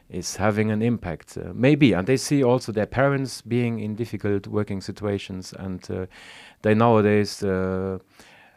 Is 0.10 0.38
having 0.38 0.72
an 0.72 0.82
impact, 0.82 1.38
uh, 1.38 1.52
maybe, 1.54 1.94
and 1.94 2.08
they 2.08 2.18
see 2.18 2.42
also 2.44 2.72
their 2.72 2.86
parents 2.88 3.42
being 3.42 3.80
in 3.80 3.96
difficult 3.96 4.48
working 4.48 4.82
situations, 4.82 5.54
and 5.60 5.86
uh, 5.92 6.06
they 6.62 6.74
nowadays 6.76 7.44
uh, 7.44 7.98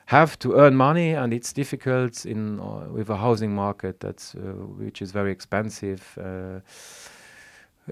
have 0.06 0.36
to 0.38 0.54
earn 0.54 0.76
money, 0.76 1.16
and 1.16 1.32
it's 1.32 1.52
difficult 1.52 2.24
in 2.24 2.60
uh, 2.60 2.86
with 2.96 3.10
a 3.10 3.16
housing 3.16 3.52
market 3.54 3.98
that's 4.00 4.34
uh, 4.36 4.40
which 4.78 5.02
is 5.02 5.12
very 5.12 5.32
expensive. 5.32 6.02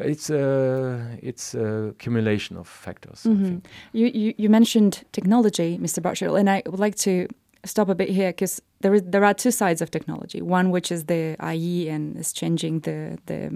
It's 0.01 0.31
a 0.31 1.19
it's 1.23 1.55
a 1.55 1.89
accumulation 1.91 2.57
of 2.57 2.69
factors. 2.69 3.27
I 3.27 3.29
Mhm. 3.29 3.45
think. 3.47 3.67
You, 3.93 4.07
you 4.15 4.35
you 4.39 4.49
mentioned 4.51 5.05
technology, 5.13 5.79
Mr. 5.79 6.01
Büchel, 6.03 6.39
and 6.39 6.49
I 6.51 6.63
would 6.67 6.81
like 6.81 6.97
to 6.97 7.27
stop 7.65 7.89
a 7.89 7.95
bit 7.95 8.09
here 8.09 8.29
because 8.31 8.63
there 8.81 8.95
is 8.95 9.03
there 9.03 9.25
are 9.25 9.35
two 9.35 9.51
sides 9.51 9.83
of 9.83 9.91
technology. 9.91 10.41
One 10.43 10.71
which 10.71 10.93
is 10.93 11.05
the 11.05 11.37
IE 11.55 11.89
and 11.89 12.17
is 12.17 12.33
changing 12.33 12.81
the 12.83 13.19
the 13.27 13.51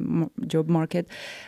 job 0.47 0.69
market, 0.69 1.07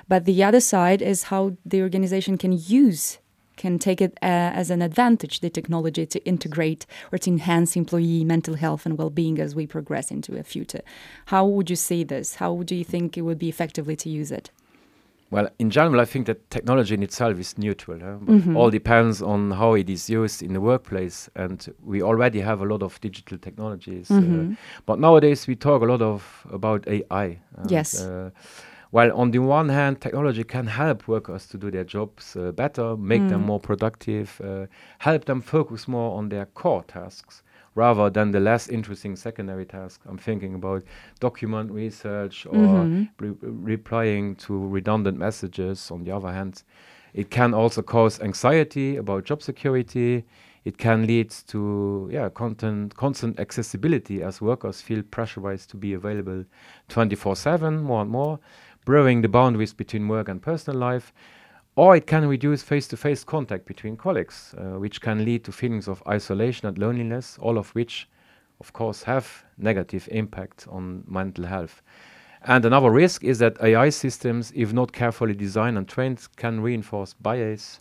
but 0.09 0.24
the 0.24 0.44
other 0.44 0.61
side 0.61 1.02
is 1.02 1.24
how 1.24 1.52
the 1.70 1.83
organization 1.83 2.38
can 2.38 2.52
use 2.52 3.18
can 3.57 3.78
take 3.78 4.00
it 4.04 4.12
uh, 4.20 4.61
as 4.61 4.68
an 4.70 4.83
advantage 4.83 5.38
the 5.40 5.48
technology 5.50 6.04
to 6.07 6.18
integrate 6.24 6.87
or 7.12 7.18
to 7.18 7.30
enhance 7.30 7.76
employee 7.76 8.24
mental 8.24 8.54
health 8.57 8.85
and 8.87 8.98
well-being 8.98 9.38
as 9.40 9.54
we 9.54 9.64
progress 9.64 10.11
into 10.11 10.37
a 10.37 10.42
future. 10.42 10.83
How 11.26 11.46
would 11.46 11.70
you 11.70 11.76
see 11.76 12.02
this? 12.04 12.35
How 12.37 12.62
do 12.64 12.74
you 12.74 12.85
think 12.85 13.16
it 13.16 13.22
would 13.22 13.38
be 13.38 13.48
effectively 13.48 13.94
to 13.96 14.09
use 14.09 14.33
it? 14.33 14.50
Well, 15.35 15.49
in 15.59 15.70
general, 15.70 16.01
I 16.01 16.05
think 16.05 16.27
that 16.27 16.49
technology 16.51 16.94
in 16.94 17.03
itself 17.03 17.38
is 17.40 17.59
neutral. 17.59 17.99
Huh? 17.99 18.18
Mhm. 18.27 18.57
All 18.57 18.70
depends 18.70 19.20
on 19.23 19.51
how 19.51 19.75
it 19.75 19.90
is 19.90 20.09
used 20.09 20.42
in 20.47 20.53
the 20.53 20.61
workplace, 20.61 21.29
and 21.35 21.59
we 21.83 22.03
already 22.03 22.40
have 22.40 22.61
a 22.62 22.64
lot 22.64 22.83
of 22.83 23.01
digital 23.01 23.38
technologies. 23.38 24.11
Uh, 24.11 24.20
Mhm. 24.20 24.57
but 24.87 24.99
nowadays, 25.01 25.49
we 25.49 25.57
talk 25.57 25.83
a 25.83 25.87
lot 25.87 26.03
of 26.03 26.47
about 26.53 26.87
AI. 26.88 27.38
and, 27.57 27.70
Yes. 27.70 28.01
Uh, 28.01 28.31
while 28.90 29.12
on 29.16 29.31
the 29.33 29.38
one 29.40 29.68
hand, 29.73 30.01
technology 30.01 30.44
can 30.44 30.66
help 30.66 31.09
workers 31.09 31.49
to 31.49 31.59
do 31.59 31.70
their 31.70 31.85
jobs 31.85 32.37
uh, 32.37 32.53
better, 32.53 32.97
make 32.97 33.27
them 33.29 33.40
Mm. 33.42 33.47
more 33.47 33.61
productive, 33.61 34.40
uh, 34.44 34.66
help 34.99 35.25
them 35.25 35.40
focus 35.40 35.88
more 35.88 36.16
on 36.18 36.29
their 36.29 36.47
core 36.47 36.85
tasks 36.87 37.42
rather 37.75 38.11
than 38.11 38.31
the 38.31 38.41
less 38.41 38.69
interesting 38.69 39.17
secondary 39.17 39.65
task. 39.65 40.01
I'm 40.07 40.19
thinking 40.19 40.55
about 40.55 40.83
document 41.21 41.71
research 41.73 42.47
or 42.47 42.87
Mhm. 42.87 43.09
re- 43.19 43.35
replying 43.43 44.37
to 44.37 44.67
redundant 44.69 45.19
messages. 45.19 45.91
On 45.91 46.05
the 46.05 46.13
other 46.13 46.33
hand, 46.33 46.63
it 47.13 47.31
can 47.31 47.55
also 47.55 47.83
cause 47.83 48.21
anxiety 48.21 48.97
about 48.97 49.25
job 49.25 49.43
security. 49.43 50.25
It 50.65 50.79
can 50.79 51.07
lead 51.07 51.31
to 51.49 52.09
yeah 52.11 52.29
content 52.31 52.95
constant 52.97 53.39
accessibility 53.39 54.23
as 54.23 54.41
workers 54.41 54.81
feel 54.81 55.03
pressurized 55.03 55.71
to 55.71 55.77
be 55.77 55.93
available 55.95 56.45
24/7 56.89 57.83
more 57.83 58.03
and 58.03 58.11
more, 58.11 58.39
blurring 58.87 59.23
the 59.23 59.29
boundaries 59.29 59.75
between 59.75 60.09
work 60.09 60.29
and 60.29 60.41
personal 60.41 60.79
life. 60.79 61.13
Or 61.77 61.97
it 61.97 62.07
can 62.07 62.29
reduce 62.29 62.63
face-to-face 62.63 63.25
contact 63.25 63.67
between 63.67 63.97
colleagues, 63.97 64.55
uh, 64.57 64.79
which 64.79 65.01
can 65.01 65.25
lead 65.25 65.43
to 65.45 65.53
feelings 65.53 65.89
of 65.89 66.03
isolation 66.07 66.69
and 66.69 66.79
loneliness, 66.79 67.37
all 67.41 67.59
of 67.59 67.71
which, 67.71 68.09
of 68.61 68.73
course, 68.73 69.03
have 69.03 69.45
negative 69.59 70.09
impact 70.13 70.69
on 70.71 71.03
mental 71.09 71.47
health. 71.47 71.83
And 72.43 72.65
another 72.65 72.91
risk 72.91 73.25
is 73.25 73.39
that 73.41 73.61
AI 73.61 73.89
systems, 73.89 74.53
if 74.55 74.73
not 74.73 74.93
carefully 74.93 75.35
designed 75.35 75.77
and 75.77 75.89
trained, 75.89 76.29
can 76.37 76.61
reinforce 76.61 77.15
bias, 77.15 77.81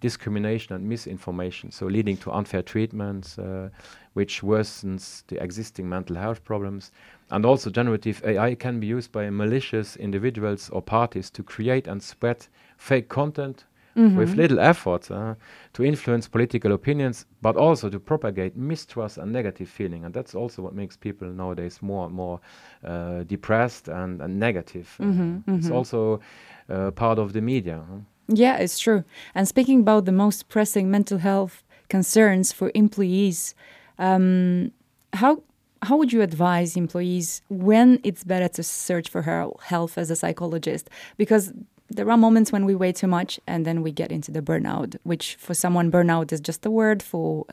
discrimination, 0.00 0.74
and 0.74 0.86
misinformation, 0.88 1.70
so 1.70 1.86
leading 1.86 2.16
to 2.18 2.32
unfair 2.32 2.62
treatments, 2.62 3.38
uh, 3.38 3.68
which 4.14 4.42
worsens 4.42 5.22
the 5.28 5.42
existing 5.42 5.88
mental 5.88 6.16
health 6.16 6.42
problems. 6.42 6.90
And 7.30 7.46
also, 7.46 7.70
generative 7.70 8.22
AI 8.24 8.54
can 8.56 8.80
be 8.80 8.86
used 8.86 9.12
by 9.12 9.30
malicious 9.30 9.96
individuals 9.96 10.68
or 10.70 10.82
parties 10.82 11.30
to 11.30 11.42
create 11.42 11.86
and 11.86 12.02
spread 12.02 12.46
fake 12.80 13.08
content 13.08 13.64
with 14.16 14.30
Mhm. 14.30 14.36
little 14.36 14.58
effort 14.60 15.10
uh, 15.10 15.34
to 15.72 15.82
influence 15.84 16.28
political 16.28 16.72
opinions, 16.72 17.26
but 17.42 17.56
also 17.56 17.88
to 17.90 17.98
propagate 18.00 18.56
mistrust 18.56 19.18
and 19.18 19.30
negative 19.32 19.68
feeling. 19.68 20.04
And 20.04 20.14
that's 20.14 20.34
also 20.34 20.62
what 20.62 20.74
makes 20.74 20.96
people 20.96 21.28
nowadays 21.28 21.82
more 21.82 22.06
and 22.06 22.14
more 22.14 22.40
uh, 22.84 23.24
depressed 23.26 23.88
and, 23.88 24.20
and 24.22 24.38
negative. 24.38 24.86
Uh, 25.00 25.04
Mhm, 25.04 25.42
It's 25.58 25.70
also 25.70 26.20
uh, 26.68 26.90
part 26.90 27.18
of 27.18 27.32
the 27.32 27.40
media. 27.40 27.82
huh? 27.90 28.00
Yeah, 28.28 28.56
it's 28.62 28.78
true. 28.78 29.02
And 29.34 29.46
speaking 29.46 29.80
about 29.80 30.04
the 30.04 30.12
most 30.12 30.48
pressing 30.48 30.90
mental 30.90 31.18
health 31.18 31.62
concerns 31.88 32.52
for 32.52 32.70
employees, 32.74 33.54
um, 33.98 34.70
how 35.12 35.42
how 35.82 35.96
would 35.98 36.12
you 36.12 36.22
advise 36.22 36.76
employees 36.76 37.42
when 37.48 37.98
it's 38.04 38.22
better 38.24 38.48
to 38.48 38.62
search 38.62 39.08
for 39.10 39.22
her 39.22 39.48
health 39.70 39.98
as 39.98 40.10
a 40.10 40.14
psychologist? 40.16 40.88
Because 41.16 41.52
there 41.90 42.08
are 42.10 42.16
moments 42.16 42.52
when 42.52 42.64
we 42.64 42.74
weigh 42.74 42.92
too 42.92 43.06
much 43.06 43.40
and 43.46 43.66
then 43.66 43.82
we 43.82 43.90
get 43.92 44.12
into 44.12 44.30
the 44.30 44.40
burnout, 44.40 44.96
which 45.02 45.34
for 45.36 45.54
someone 45.54 45.90
burnout 45.90 46.32
is 46.32 46.40
just 46.40 46.64
a 46.64 46.70
word. 46.70 47.02
For 47.02 47.44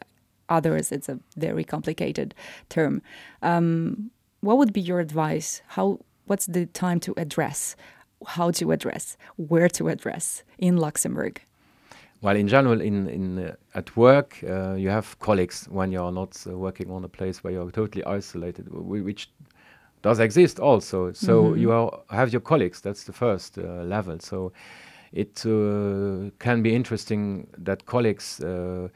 others, 0.47 0.91
it's 0.91 1.10
a 1.10 1.19
very 1.36 1.63
complicated 1.63 2.34
term. 2.69 3.02
Um, 3.41 4.12
what 4.41 4.58
would 4.58 4.73
be 4.73 4.82
your 4.82 5.00
advice? 5.00 5.62
How 5.67 6.00
what's 6.26 6.45
the 6.45 6.67
time 6.67 7.00
to 7.02 7.13
address? 7.17 7.76
How 8.26 8.52
to 8.52 8.71
address? 8.71 9.17
Where 9.36 9.69
to 9.69 9.89
address 9.89 10.43
in 10.58 10.78
Luxembourg? 10.78 11.41
Well, 12.21 12.36
in 12.36 12.47
general, 12.47 12.82
in 12.82 13.08
in 13.08 13.39
uh, 13.39 13.56
at 13.76 13.95
work, 13.95 14.43
uh, 14.43 14.73
you 14.73 14.89
have 14.89 15.19
colleagues 15.19 15.67
when 15.69 15.91
you 15.91 16.02
are 16.02 16.12
not 16.12 16.43
uh, 16.47 16.58
working 16.58 16.91
on 16.91 17.04
a 17.04 17.10
place 17.10 17.43
where 17.43 17.54
you're 17.54 17.71
totally 17.71 18.04
isolated, 18.06 18.67
which 18.69 19.30
does 20.07 20.19
exist 20.19 20.57
also. 20.59 21.11
So 21.11 21.53
you 21.53 21.71
are, 21.73 21.91
have 22.09 22.31
your 22.31 22.41
colleagues. 22.41 22.79
That's 22.79 23.03
the 23.03 23.11
first 23.11 23.57
uh, 23.57 23.83
level. 23.83 24.17
So 24.19 24.53
it 25.11 25.45
uh, 25.45 26.31
can 26.39 26.61
be 26.61 26.73
interesting 26.73 27.47
that 27.57 27.85
colleagues 27.85 28.39
uh, 28.39 28.87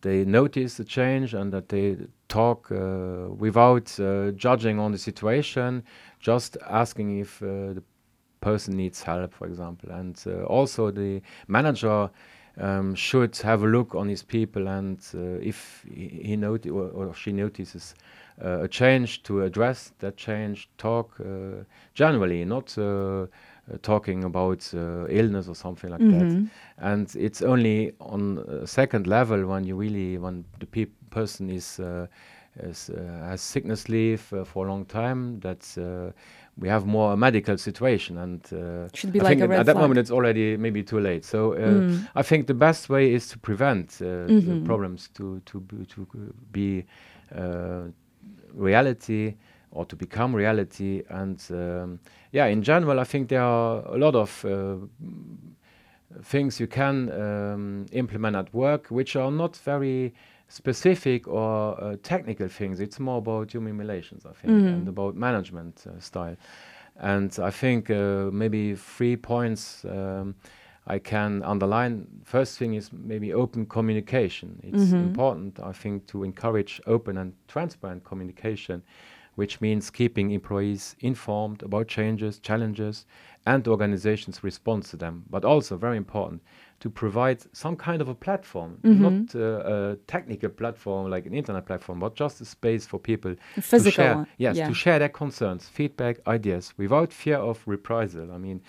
they 0.00 0.24
notice 0.24 0.76
the 0.76 0.84
change 0.84 1.34
and 1.34 1.52
that 1.52 1.68
they 1.68 1.96
talk 2.28 2.72
uh, 2.72 3.28
without 3.44 3.98
uh, 4.00 4.32
judging 4.32 4.80
on 4.80 4.90
the 4.90 4.98
situation, 4.98 5.84
just 6.18 6.56
asking 6.68 7.20
if 7.20 7.42
uh, 7.42 7.74
the 7.74 7.82
person 8.40 8.76
needs 8.76 9.02
help, 9.02 9.32
for 9.32 9.46
example. 9.46 9.90
And 9.92 10.16
also 10.48 10.90
the 10.90 11.22
manager 11.46 12.10
um, 12.58 12.94
should 12.94 13.36
have 13.38 13.62
a 13.62 13.66
look 13.66 13.94
on 13.94 14.08
his 14.08 14.22
people 14.22 14.66
and 14.66 14.98
if 15.42 15.84
he 15.88 16.08
he 16.24 16.44
or, 16.44 16.88
or 16.98 17.14
she 17.14 17.32
notices 17.32 17.94
a 18.38 18.68
change 18.68 19.22
to 19.22 19.42
address 19.42 19.92
that 19.98 20.16
change, 20.16 20.68
talk 20.78 21.18
uh, 21.20 21.64
generally, 21.94 22.44
not 22.44 22.76
uh, 22.78 22.82
uh, 22.82 23.26
talking 23.82 24.24
about 24.24 24.70
uh, 24.74 25.06
illness 25.08 25.48
or 25.48 25.54
something 25.54 25.90
like 25.90 26.02
that. 26.10 26.48
And 26.78 27.14
it's 27.16 27.42
only 27.42 27.92
on 28.00 28.38
a 28.48 28.66
second 28.66 29.06
level 29.06 29.46
when 29.46 29.64
you 29.64 29.74
really, 29.76 30.18
when 30.18 30.44
the 30.60 30.66
peop 30.66 30.90
person 31.10 31.50
is, 31.50 31.80
uh, 31.80 32.06
is 32.62 32.90
uh, 32.90 33.28
has 33.28 33.40
sickness 33.40 33.88
leave 33.88 34.32
uh, 34.32 34.44
for 34.44 34.66
a 34.66 34.68
long 34.70 34.84
time, 34.86 35.40
that 35.40 35.76
uh, 35.78 36.12
we 36.58 36.68
have 36.68 36.86
more 36.86 37.12
a 37.12 37.16
medical 37.16 37.56
situation. 37.58 38.18
And 38.18 38.40
uh, 38.52 38.88
Should 38.94 39.12
be 39.12 39.20
I 39.20 39.24
like 39.24 39.38
think 39.38 39.50
at- 39.52 39.66
that 39.66 39.72
flag. 39.72 39.76
moment 39.82 39.98
it's 39.98 40.10
already 40.10 40.56
maybe 40.56 40.82
too 40.82 41.00
late. 41.00 41.24
So 41.24 41.52
uh, 41.54 41.82
I 42.14 42.22
think 42.22 42.46
the 42.46 42.54
best 42.54 42.88
way 42.88 43.12
is 43.14 43.28
to 43.28 43.38
prevent 43.38 43.98
uh, 44.00 44.26
the 44.26 44.60
problems 44.64 45.08
to 45.14 45.40
to 45.46 45.60
be, 45.60 45.86
to 45.86 46.02
uh, 46.14 46.32
be 46.52 46.84
uh, 47.34 47.90
reality 48.56 49.36
or 49.70 49.84
to 49.84 49.96
become 49.96 50.34
reality. 50.34 51.02
And 51.10 51.42
um, 51.50 52.00
yeah, 52.32 52.46
in 52.46 52.62
general, 52.62 52.98
I 52.98 53.04
think 53.04 53.28
there 53.28 53.42
are 53.42 53.84
a 53.86 53.98
lot 53.98 54.14
of 54.14 54.44
uh, 54.44 54.76
things 56.22 56.58
you 56.58 56.66
can 56.66 57.10
um, 57.12 57.86
implement 57.92 58.36
at 58.36 58.52
work 58.54 58.88
which 58.88 59.16
are 59.16 59.30
not 59.30 59.56
very 59.56 60.14
specific 60.48 61.26
or 61.28 61.82
uh, 61.82 61.96
technical 62.02 62.48
things. 62.48 62.80
It's 62.80 63.00
more 63.00 63.18
about 63.18 63.52
human 63.52 63.76
relations, 63.78 64.24
I 64.24 64.32
think, 64.32 64.52
and 64.74 64.88
about 64.88 65.16
management 65.16 65.84
uh, 65.86 66.00
style. 66.00 66.36
And 66.98 67.36
I 67.42 67.50
think 67.50 67.90
uh, 67.90 68.30
maybe 68.32 68.74
three 68.74 69.16
points 69.16 69.84
um, 69.84 70.34
I 70.86 70.98
can 70.98 71.42
underline. 71.42 72.06
First 72.24 72.58
thing 72.58 72.74
is 72.74 72.90
maybe 72.92 73.32
open 73.32 73.66
communication. 73.66 74.60
It's 74.62 74.92
important, 74.92 75.58
I 75.60 75.72
think, 75.72 76.06
to 76.08 76.22
encourage 76.22 76.80
open 76.86 77.18
and 77.18 77.32
transparent 77.48 78.04
communication, 78.04 78.82
which 79.34 79.60
means 79.60 79.90
keeping 79.90 80.30
employees 80.30 80.94
informed 81.00 81.62
about 81.62 81.88
changes, 81.88 82.38
challenges, 82.38 83.04
and 83.46 83.64
the 83.64 83.70
organization's 83.70 84.44
response 84.44 84.90
to 84.90 84.96
them. 84.96 85.24
But 85.28 85.44
also, 85.44 85.76
very 85.76 85.96
important, 85.96 86.42
to 86.80 86.90
provide 86.90 87.38
some 87.52 87.76
kind 87.76 88.02
of 88.02 88.08
a 88.08 88.14
platform, 88.14 88.78
not 88.82 89.34
uh, 89.34 89.40
a 89.40 89.96
technical 90.06 90.50
platform 90.50 91.10
like 91.10 91.26
an 91.26 91.34
internet 91.34 91.64
platform, 91.66 91.98
but 92.00 92.14
just 92.14 92.40
a 92.40 92.44
space 92.44 92.86
for 92.86 92.98
people 92.98 93.34
A 93.56 93.62
physical 93.62 93.90
to 93.90 93.90
share, 93.90 94.26
yes, 94.38 94.56
yeah. 94.56 94.68
to 94.68 94.74
share 94.74 94.98
their 94.98 95.08
concerns, 95.08 95.68
feedback, 95.68 96.18
ideas, 96.26 96.74
without 96.76 97.12
fear 97.12 97.38
of 97.38 97.62
reprisal. 97.66 98.30
I 98.32 98.38
mean, 98.38 98.60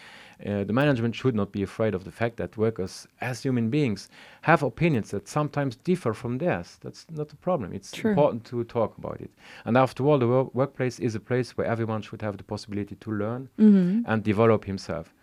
uh, 0.45 0.63
the 0.63 0.73
management 0.73 1.15
should 1.15 1.33
not 1.35 1.51
be 1.51 1.63
afraid 1.63 1.93
of 1.95 2.03
the 2.03 2.11
fact 2.11 2.37
that 2.37 2.57
workers, 2.57 3.07
as 3.21 3.41
human 3.43 3.69
beings, 3.69 4.09
have 4.41 4.61
opinions 4.63 5.09
that 5.11 5.27
sometimes 5.27 5.75
differ 5.77 6.13
from 6.13 6.37
theirs. 6.37 6.77
That's 6.81 7.05
not 7.11 7.31
a 7.33 7.35
problem. 7.37 7.73
It's 7.73 7.91
True. 7.91 8.11
important 8.11 8.45
to 8.45 8.63
talk 8.65 8.97
about 8.97 9.19
it. 9.21 9.31
And 9.65 9.75
after 9.77 10.05
all, 10.05 10.19
the 10.19 10.27
wo- 10.27 10.51
workplace 10.53 10.99
is 10.99 11.15
a 11.15 11.19
place 11.19 11.57
where 11.57 11.67
everyone 11.67 12.01
should 12.01 12.21
have 12.21 12.37
the 12.37 12.43
possibility 12.43 12.95
to 12.95 13.11
learn 13.11 13.49
Mm-hmm. 13.59 14.01
and 14.05 14.23
develop 14.23 14.65
himself. 14.65 15.13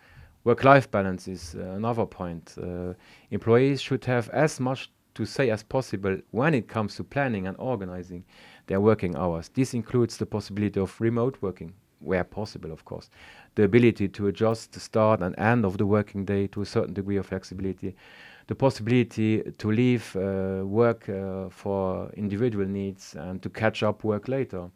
Work-life 0.43 0.91
balance 0.91 1.27
is 1.27 1.55
uh, 1.55 1.61
another 1.75 2.05
point. 2.05 2.55
Uh, 2.61 2.93
employees 3.31 3.81
should 3.81 4.05
have 4.05 4.29
as 4.29 4.59
much 4.59 4.91
to 5.15 5.25
say 5.25 5.49
as 5.49 5.63
possible 5.63 6.17
when 6.31 6.53
it 6.53 6.67
comes 6.67 6.95
to 6.97 7.03
planning 7.03 7.47
and 7.47 7.55
organizing 7.57 8.23
their 8.67 8.79
working 8.81 9.15
hours. 9.15 9.49
This 9.53 9.73
includes 9.73 10.17
the 10.17 10.25
possibility 10.25 10.79
of 10.79 10.99
remote 11.01 11.37
working, 11.41 11.73
where 11.99 12.23
possible, 12.23 12.71
of 12.71 12.83
course, 12.85 13.09
the 13.55 13.63
ability 13.63 14.07
to 14.09 14.27
adjust 14.27 14.73
the 14.73 14.79
start 14.79 15.21
and 15.21 15.37
end 15.39 15.65
of 15.65 15.77
the 15.77 15.85
working 15.85 16.25
day 16.25 16.47
to 16.47 16.61
a 16.61 16.65
certain 16.65 16.93
degree 16.93 17.17
of 17.17 17.25
flexibility, 17.25 17.95
the 18.47 18.55
possibility 18.55 19.41
to 19.57 19.71
leave 19.71 20.15
uh, 20.15 20.63
work 20.65 21.09
uh, 21.09 21.49
for 21.49 22.11
individual 22.15 22.65
needs 22.65 23.15
and 23.15 23.41
to 23.41 23.49
catch 23.49 23.81
up 23.81 24.03
work 24.03 24.27
later. 24.27 24.69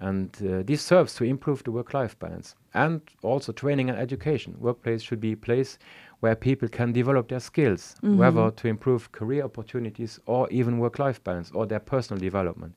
And 0.00 0.30
uh, 0.46 0.62
this 0.64 0.80
serves 0.82 1.14
to 1.16 1.24
improve 1.24 1.64
the 1.64 1.72
work-life 1.72 2.16
balance 2.18 2.54
and 2.74 3.00
also 3.22 3.50
training 3.52 3.90
and 3.90 3.98
education. 3.98 4.54
Workplace 4.60 5.02
should 5.02 5.20
be 5.20 5.32
a 5.32 5.36
place 5.36 5.78
where 6.20 6.36
people 6.36 6.68
can 6.68 6.92
develop 6.92 7.28
their 7.28 7.40
skills, 7.40 7.96
whether 8.18 8.50
to 8.50 8.68
improve 8.68 9.10
career 9.12 9.44
opportunities 9.44 10.20
or 10.26 10.48
even 10.50 10.78
work-life 10.78 11.22
balance 11.24 11.50
or 11.52 11.66
their 11.66 11.80
personal 11.80 12.20
development. 12.20 12.74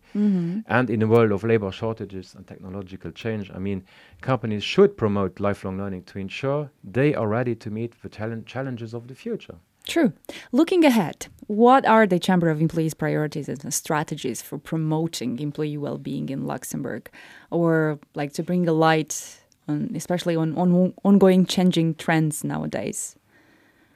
And 0.68 0.90
in 0.90 1.00
the 1.00 1.08
world 1.08 1.32
of 1.32 1.44
labor 1.44 1.72
shortages 1.72 2.34
and 2.36 2.46
technological 2.48 3.12
change, 3.12 3.52
I 3.54 3.60
mean, 3.60 3.84
companies 4.22 4.64
should 4.64 4.96
promote 4.98 5.40
lifelong 5.40 5.78
learning 5.78 6.04
to 6.04 6.20
ensure 6.20 6.72
they 6.84 7.14
are 7.16 7.28
ready 7.28 7.56
to 7.56 7.70
meet 7.70 8.02
the 8.02 8.10
talent 8.10 8.46
challenges 8.48 8.94
of 8.94 9.08
the 9.08 9.16
future. 9.16 9.58
True. 9.92 10.14
Looking 10.54 10.86
ahead, 10.86 11.28
what 11.48 11.86
are 11.86 12.08
the 12.08 12.18
Chamber 12.18 12.50
of 12.50 12.62
Employees' 12.62 12.94
priorities 12.94 13.50
and 13.50 13.74
strategies 13.74 14.42
for 14.42 14.58
promoting 14.58 15.40
employee 15.40 15.78
well-being 15.78 16.30
in 16.30 16.48
Luxembourg, 16.48 17.12
or 17.50 18.00
like 18.16 18.32
to 18.36 18.42
bring 18.42 18.70
a 18.70 18.72
light 18.72 19.42
on, 19.68 19.92
especially 19.94 20.38
on, 20.38 20.58
on 20.58 20.94
ongoing 21.04 21.46
changing 21.46 21.96
trends 21.96 22.42
nowadays? 22.46 23.18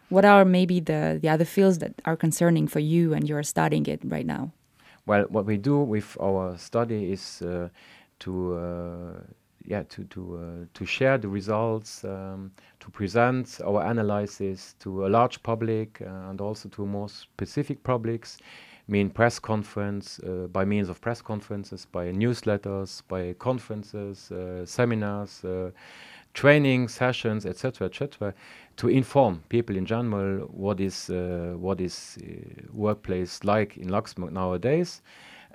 What 0.09 0.25
are 0.25 0.43
maybe 0.43 0.81
the, 0.81 1.17
the 1.21 1.29
other 1.29 1.45
fields 1.45 1.77
that 1.77 1.93
are 2.03 2.17
concerning 2.17 2.67
for 2.67 2.81
you 2.81 3.13
and 3.13 3.29
you're 3.29 3.43
studying 3.43 3.85
it 3.85 4.01
right 4.03 4.25
now? 4.25 4.51
Well, 5.05 5.23
what 5.29 5.45
we 5.45 5.55
do 5.55 5.79
with 5.79 6.17
our 6.19 6.57
study 6.57 7.13
is 7.13 7.41
uh, 7.41 7.69
to 8.19 8.57
uh, 8.57 9.21
yeah 9.67 9.83
to 9.89 10.03
to 10.05 10.37
uh, 10.37 10.65
to 10.73 10.85
share 10.85 11.17
the 11.17 11.27
results, 11.27 12.03
um, 12.03 12.51
to 12.79 12.89
present 12.89 13.59
our 13.65 13.83
analysis 13.83 14.75
to 14.79 15.05
a 15.05 15.09
large 15.09 15.41
public 15.43 16.01
uh, 16.01 16.29
and 16.29 16.41
also 16.41 16.69
to 16.69 16.85
more 16.85 17.09
specific 17.09 17.83
publics. 17.83 18.37
Mean 18.87 19.09
press 19.09 19.39
conference 19.39 20.19
uh, 20.19 20.45
by 20.51 20.63
means 20.63 20.89
of 20.89 21.01
press 21.01 21.19
conferences, 21.19 21.87
by 21.91 22.11
newsletters, 22.11 23.01
by 23.07 23.33
conferences, 23.39 24.31
seminars, 24.65 25.43
training 26.35 26.87
sessions, 26.87 27.45
etc., 27.45 27.87
etc., 27.87 28.33
to 28.75 28.89
inform 28.89 29.41
people 29.49 29.75
in 29.75 29.85
general 29.85 30.45
what 30.51 30.79
is 30.79 31.09
uh, 31.09 31.53
what 31.57 31.81
is 31.81 32.17
uh, 32.21 32.67
workplace 32.73 33.43
like 33.43 33.77
in 33.77 33.87
Luxembourg 33.87 34.33
nowadays. 34.33 35.01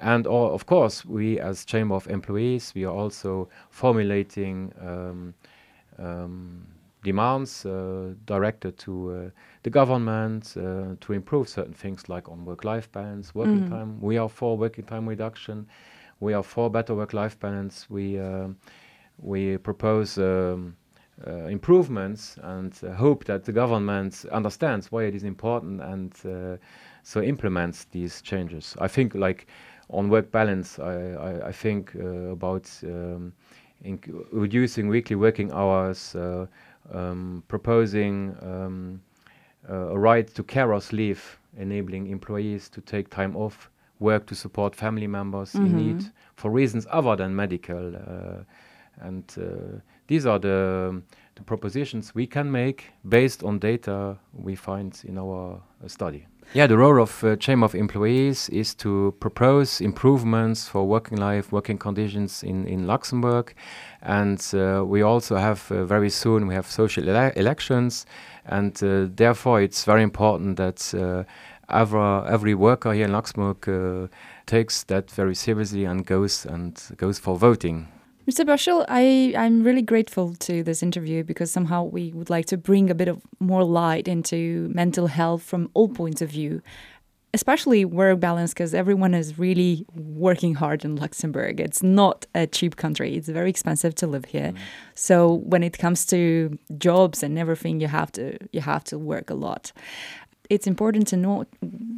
And 0.00 0.26
all, 0.26 0.54
of 0.54 0.66
course, 0.66 1.04
we 1.04 1.38
as 1.38 1.64
Chamber 1.64 1.94
of 1.94 2.08
Employees, 2.08 2.72
we 2.74 2.84
are 2.84 2.94
also 2.94 3.48
formulating 3.70 4.72
um, 4.80 5.34
um, 5.98 6.66
demands 7.02 7.64
uh, 7.64 8.14
directed 8.26 8.78
to 8.78 9.10
uh, 9.10 9.30
the 9.62 9.70
government 9.70 10.54
uh, 10.56 10.96
to 11.00 11.12
improve 11.12 11.48
certain 11.48 11.74
things 11.74 12.08
like 12.08 12.28
on 12.28 12.44
work-life 12.44 12.90
balance, 12.92 13.34
working 13.34 13.68
time. 13.68 14.00
We 14.00 14.18
are 14.18 14.28
for 14.28 14.56
working 14.56 14.84
time 14.84 15.08
reduction. 15.08 15.66
We 16.20 16.34
are 16.34 16.42
for 16.42 16.70
better 16.70 16.94
work-life 16.94 17.38
balance. 17.38 17.88
We 17.88 18.18
um, 18.18 18.56
we 19.18 19.58
propose 19.58 20.18
um, 20.18 20.76
uh, 21.26 21.46
improvements 21.46 22.38
and 22.42 22.72
uh, 22.82 22.92
hope 22.92 23.24
that 23.24 23.44
the 23.44 23.52
government 23.52 24.24
understands 24.32 24.90
why 24.90 25.04
it 25.04 25.14
is 25.14 25.24
important 25.24 25.80
and 25.82 26.14
uh, 26.24 26.56
so 27.02 27.20
implements 27.20 27.86
these 27.90 28.22
changes. 28.22 28.76
I 28.80 28.88
think 28.88 29.14
like 29.14 29.46
on 29.90 30.08
work 30.08 30.30
balance, 30.30 30.78
I, 30.78 30.94
I, 31.12 31.48
I 31.48 31.52
think 31.52 31.94
uh, 31.96 32.32
about 32.32 32.70
um, 32.84 33.32
reducing 34.32 34.88
weekly 34.88 35.16
working 35.16 35.52
hours, 35.52 36.14
uh, 36.14 36.46
um, 36.92 37.42
proposing 37.48 38.36
um, 38.42 39.00
uh, 39.68 39.74
a 39.94 39.98
right 39.98 40.34
to 40.34 40.42
carers 40.42 40.92
leave, 40.92 41.38
enabling 41.58 42.06
employees 42.06 42.68
to 42.70 42.80
take 42.80 43.08
time 43.10 43.36
off 43.36 43.70
work 43.98 44.26
to 44.26 44.34
support 44.34 44.74
family 44.74 45.06
members 45.06 45.54
in 45.54 45.76
need 45.76 46.04
for 46.36 46.50
reasons 46.50 46.86
other 46.90 47.16
than 47.16 47.34
medical. 47.34 47.96
Uh, 47.96 48.44
And 49.02 49.24
uh, 49.38 49.80
these 50.06 50.26
are 50.28 50.38
the, 50.38 51.02
the 51.40 51.44
propositions 51.44 52.14
we 52.14 52.26
can 52.26 52.50
make 52.50 52.92
based 53.08 53.42
on 53.42 53.58
data 53.58 54.16
we 54.32 54.54
find 54.54 55.00
in 55.04 55.18
our 55.18 55.60
uh, 55.82 55.88
study. 55.88 56.26
Yeah, 56.52 56.66
the 56.66 56.76
role 56.76 57.00
of 57.00 57.22
uh, 57.22 57.36
Chamber 57.36 57.64
of 57.64 57.74
Employees 57.74 58.48
is 58.48 58.74
to 58.74 59.14
propose 59.20 59.80
improvements 59.80 60.68
for 60.68 60.84
working 60.84 61.18
life, 61.18 61.52
working 61.52 61.78
conditions 61.78 62.42
in, 62.42 62.66
in 62.66 62.86
Luxembourg. 62.86 63.54
And 64.02 64.40
uh, 64.52 64.84
we 64.84 65.02
also 65.02 65.36
have 65.36 65.70
uh, 65.70 65.84
very 65.84 66.10
soon, 66.10 66.48
we 66.48 66.54
have 66.54 66.66
social 66.66 67.08
ele 67.08 67.32
elections. 67.36 68.06
And 68.44 68.82
uh, 68.82 69.06
therefore, 69.14 69.62
it's 69.62 69.84
very 69.84 70.02
important 70.02 70.56
that 70.56 70.92
uh, 70.94 71.24
every, 71.68 72.28
every 72.28 72.54
worker 72.54 72.92
here 72.92 73.04
in 73.04 73.12
Luxembourg 73.12 74.10
takes 74.46 74.84
that 74.84 75.10
very 75.10 75.34
seriously 75.34 75.84
and 75.84 76.04
goes 76.04 76.46
and 76.46 76.82
goes 76.96 77.20
for 77.20 77.38
voting. 77.38 77.86
Mr. 78.30 78.46
Büchel, 78.46 78.84
I, 78.86 79.34
I'm 79.36 79.64
really 79.64 79.82
grateful 79.82 80.36
to 80.36 80.62
this 80.62 80.84
interview 80.84 81.24
because 81.24 81.50
somehow 81.50 81.82
we 81.82 82.12
would 82.12 82.30
like 82.30 82.46
to 82.46 82.56
bring 82.56 82.88
a 82.88 82.94
bit 82.94 83.08
of 83.08 83.20
more 83.40 83.64
light 83.64 84.06
into 84.06 84.70
mental 84.72 85.08
health 85.08 85.42
from 85.42 85.68
all 85.74 85.88
points 85.88 86.22
of 86.22 86.30
view, 86.30 86.62
especially 87.34 87.84
work 87.84 88.20
balance, 88.20 88.54
because 88.54 88.72
everyone 88.72 89.14
is 89.14 89.36
really 89.36 89.84
working 89.96 90.54
hard 90.54 90.84
in 90.84 90.94
Luxembourg. 90.94 91.58
It's 91.58 91.82
not 91.82 92.24
a 92.32 92.46
cheap 92.46 92.76
country; 92.76 93.16
it's 93.16 93.28
very 93.28 93.50
expensive 93.50 93.96
to 93.96 94.06
live 94.06 94.26
here. 94.26 94.52
Mm. 94.52 94.58
So 94.94 95.32
when 95.32 95.64
it 95.64 95.76
comes 95.78 96.06
to 96.06 96.56
jobs 96.78 97.24
and 97.24 97.36
everything, 97.36 97.80
you 97.80 97.88
have 97.88 98.12
to 98.12 98.38
you 98.52 98.60
have 98.60 98.84
to 98.84 98.96
work 98.96 99.30
a 99.30 99.34
lot 99.34 99.72
it's 100.50 100.66
important 100.66 101.06
to 101.08 101.16
not 101.16 101.46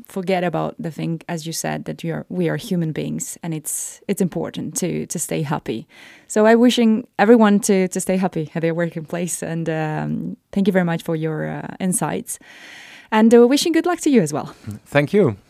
forget 0.07 0.45
about 0.45 0.75
the 0.79 0.91
thing, 0.91 1.23
as 1.29 1.47
you 1.47 1.53
said, 1.53 1.87
that 1.87 2.05
you 2.05 2.15
are 2.15 2.27
we 2.29 2.49
are 2.49 2.57
human 2.57 2.93
beings, 2.93 3.39
and 3.43 3.55
it's 3.55 4.01
it's 4.07 4.21
important 4.21 4.77
to 4.77 5.07
to 5.07 5.19
stay 5.19 5.43
happy. 5.43 5.87
So 6.29 6.47
I'm 6.47 6.61
wishing 6.61 7.07
everyone 7.19 7.61
to 7.61 7.89
to 7.89 8.01
stay 8.01 8.17
happy 8.19 8.51
at 8.55 8.61
their 8.61 8.75
working 8.75 9.05
place, 9.05 9.43
and 9.43 9.69
um, 9.69 10.37
thank 10.53 10.67
you 10.69 10.73
very 10.73 10.85
much 10.85 11.03
for 11.03 11.17
your 11.17 11.49
uh, 11.49 11.75
insights, 11.81 12.39
and 13.11 13.35
uh, 13.35 13.49
wishing 13.49 13.73
good 13.73 13.87
luck 13.87 14.01
to 14.01 14.11
you 14.11 14.23
as 14.23 14.33
well. 14.33 14.55
Thank 14.87 15.13
you. 15.13 15.37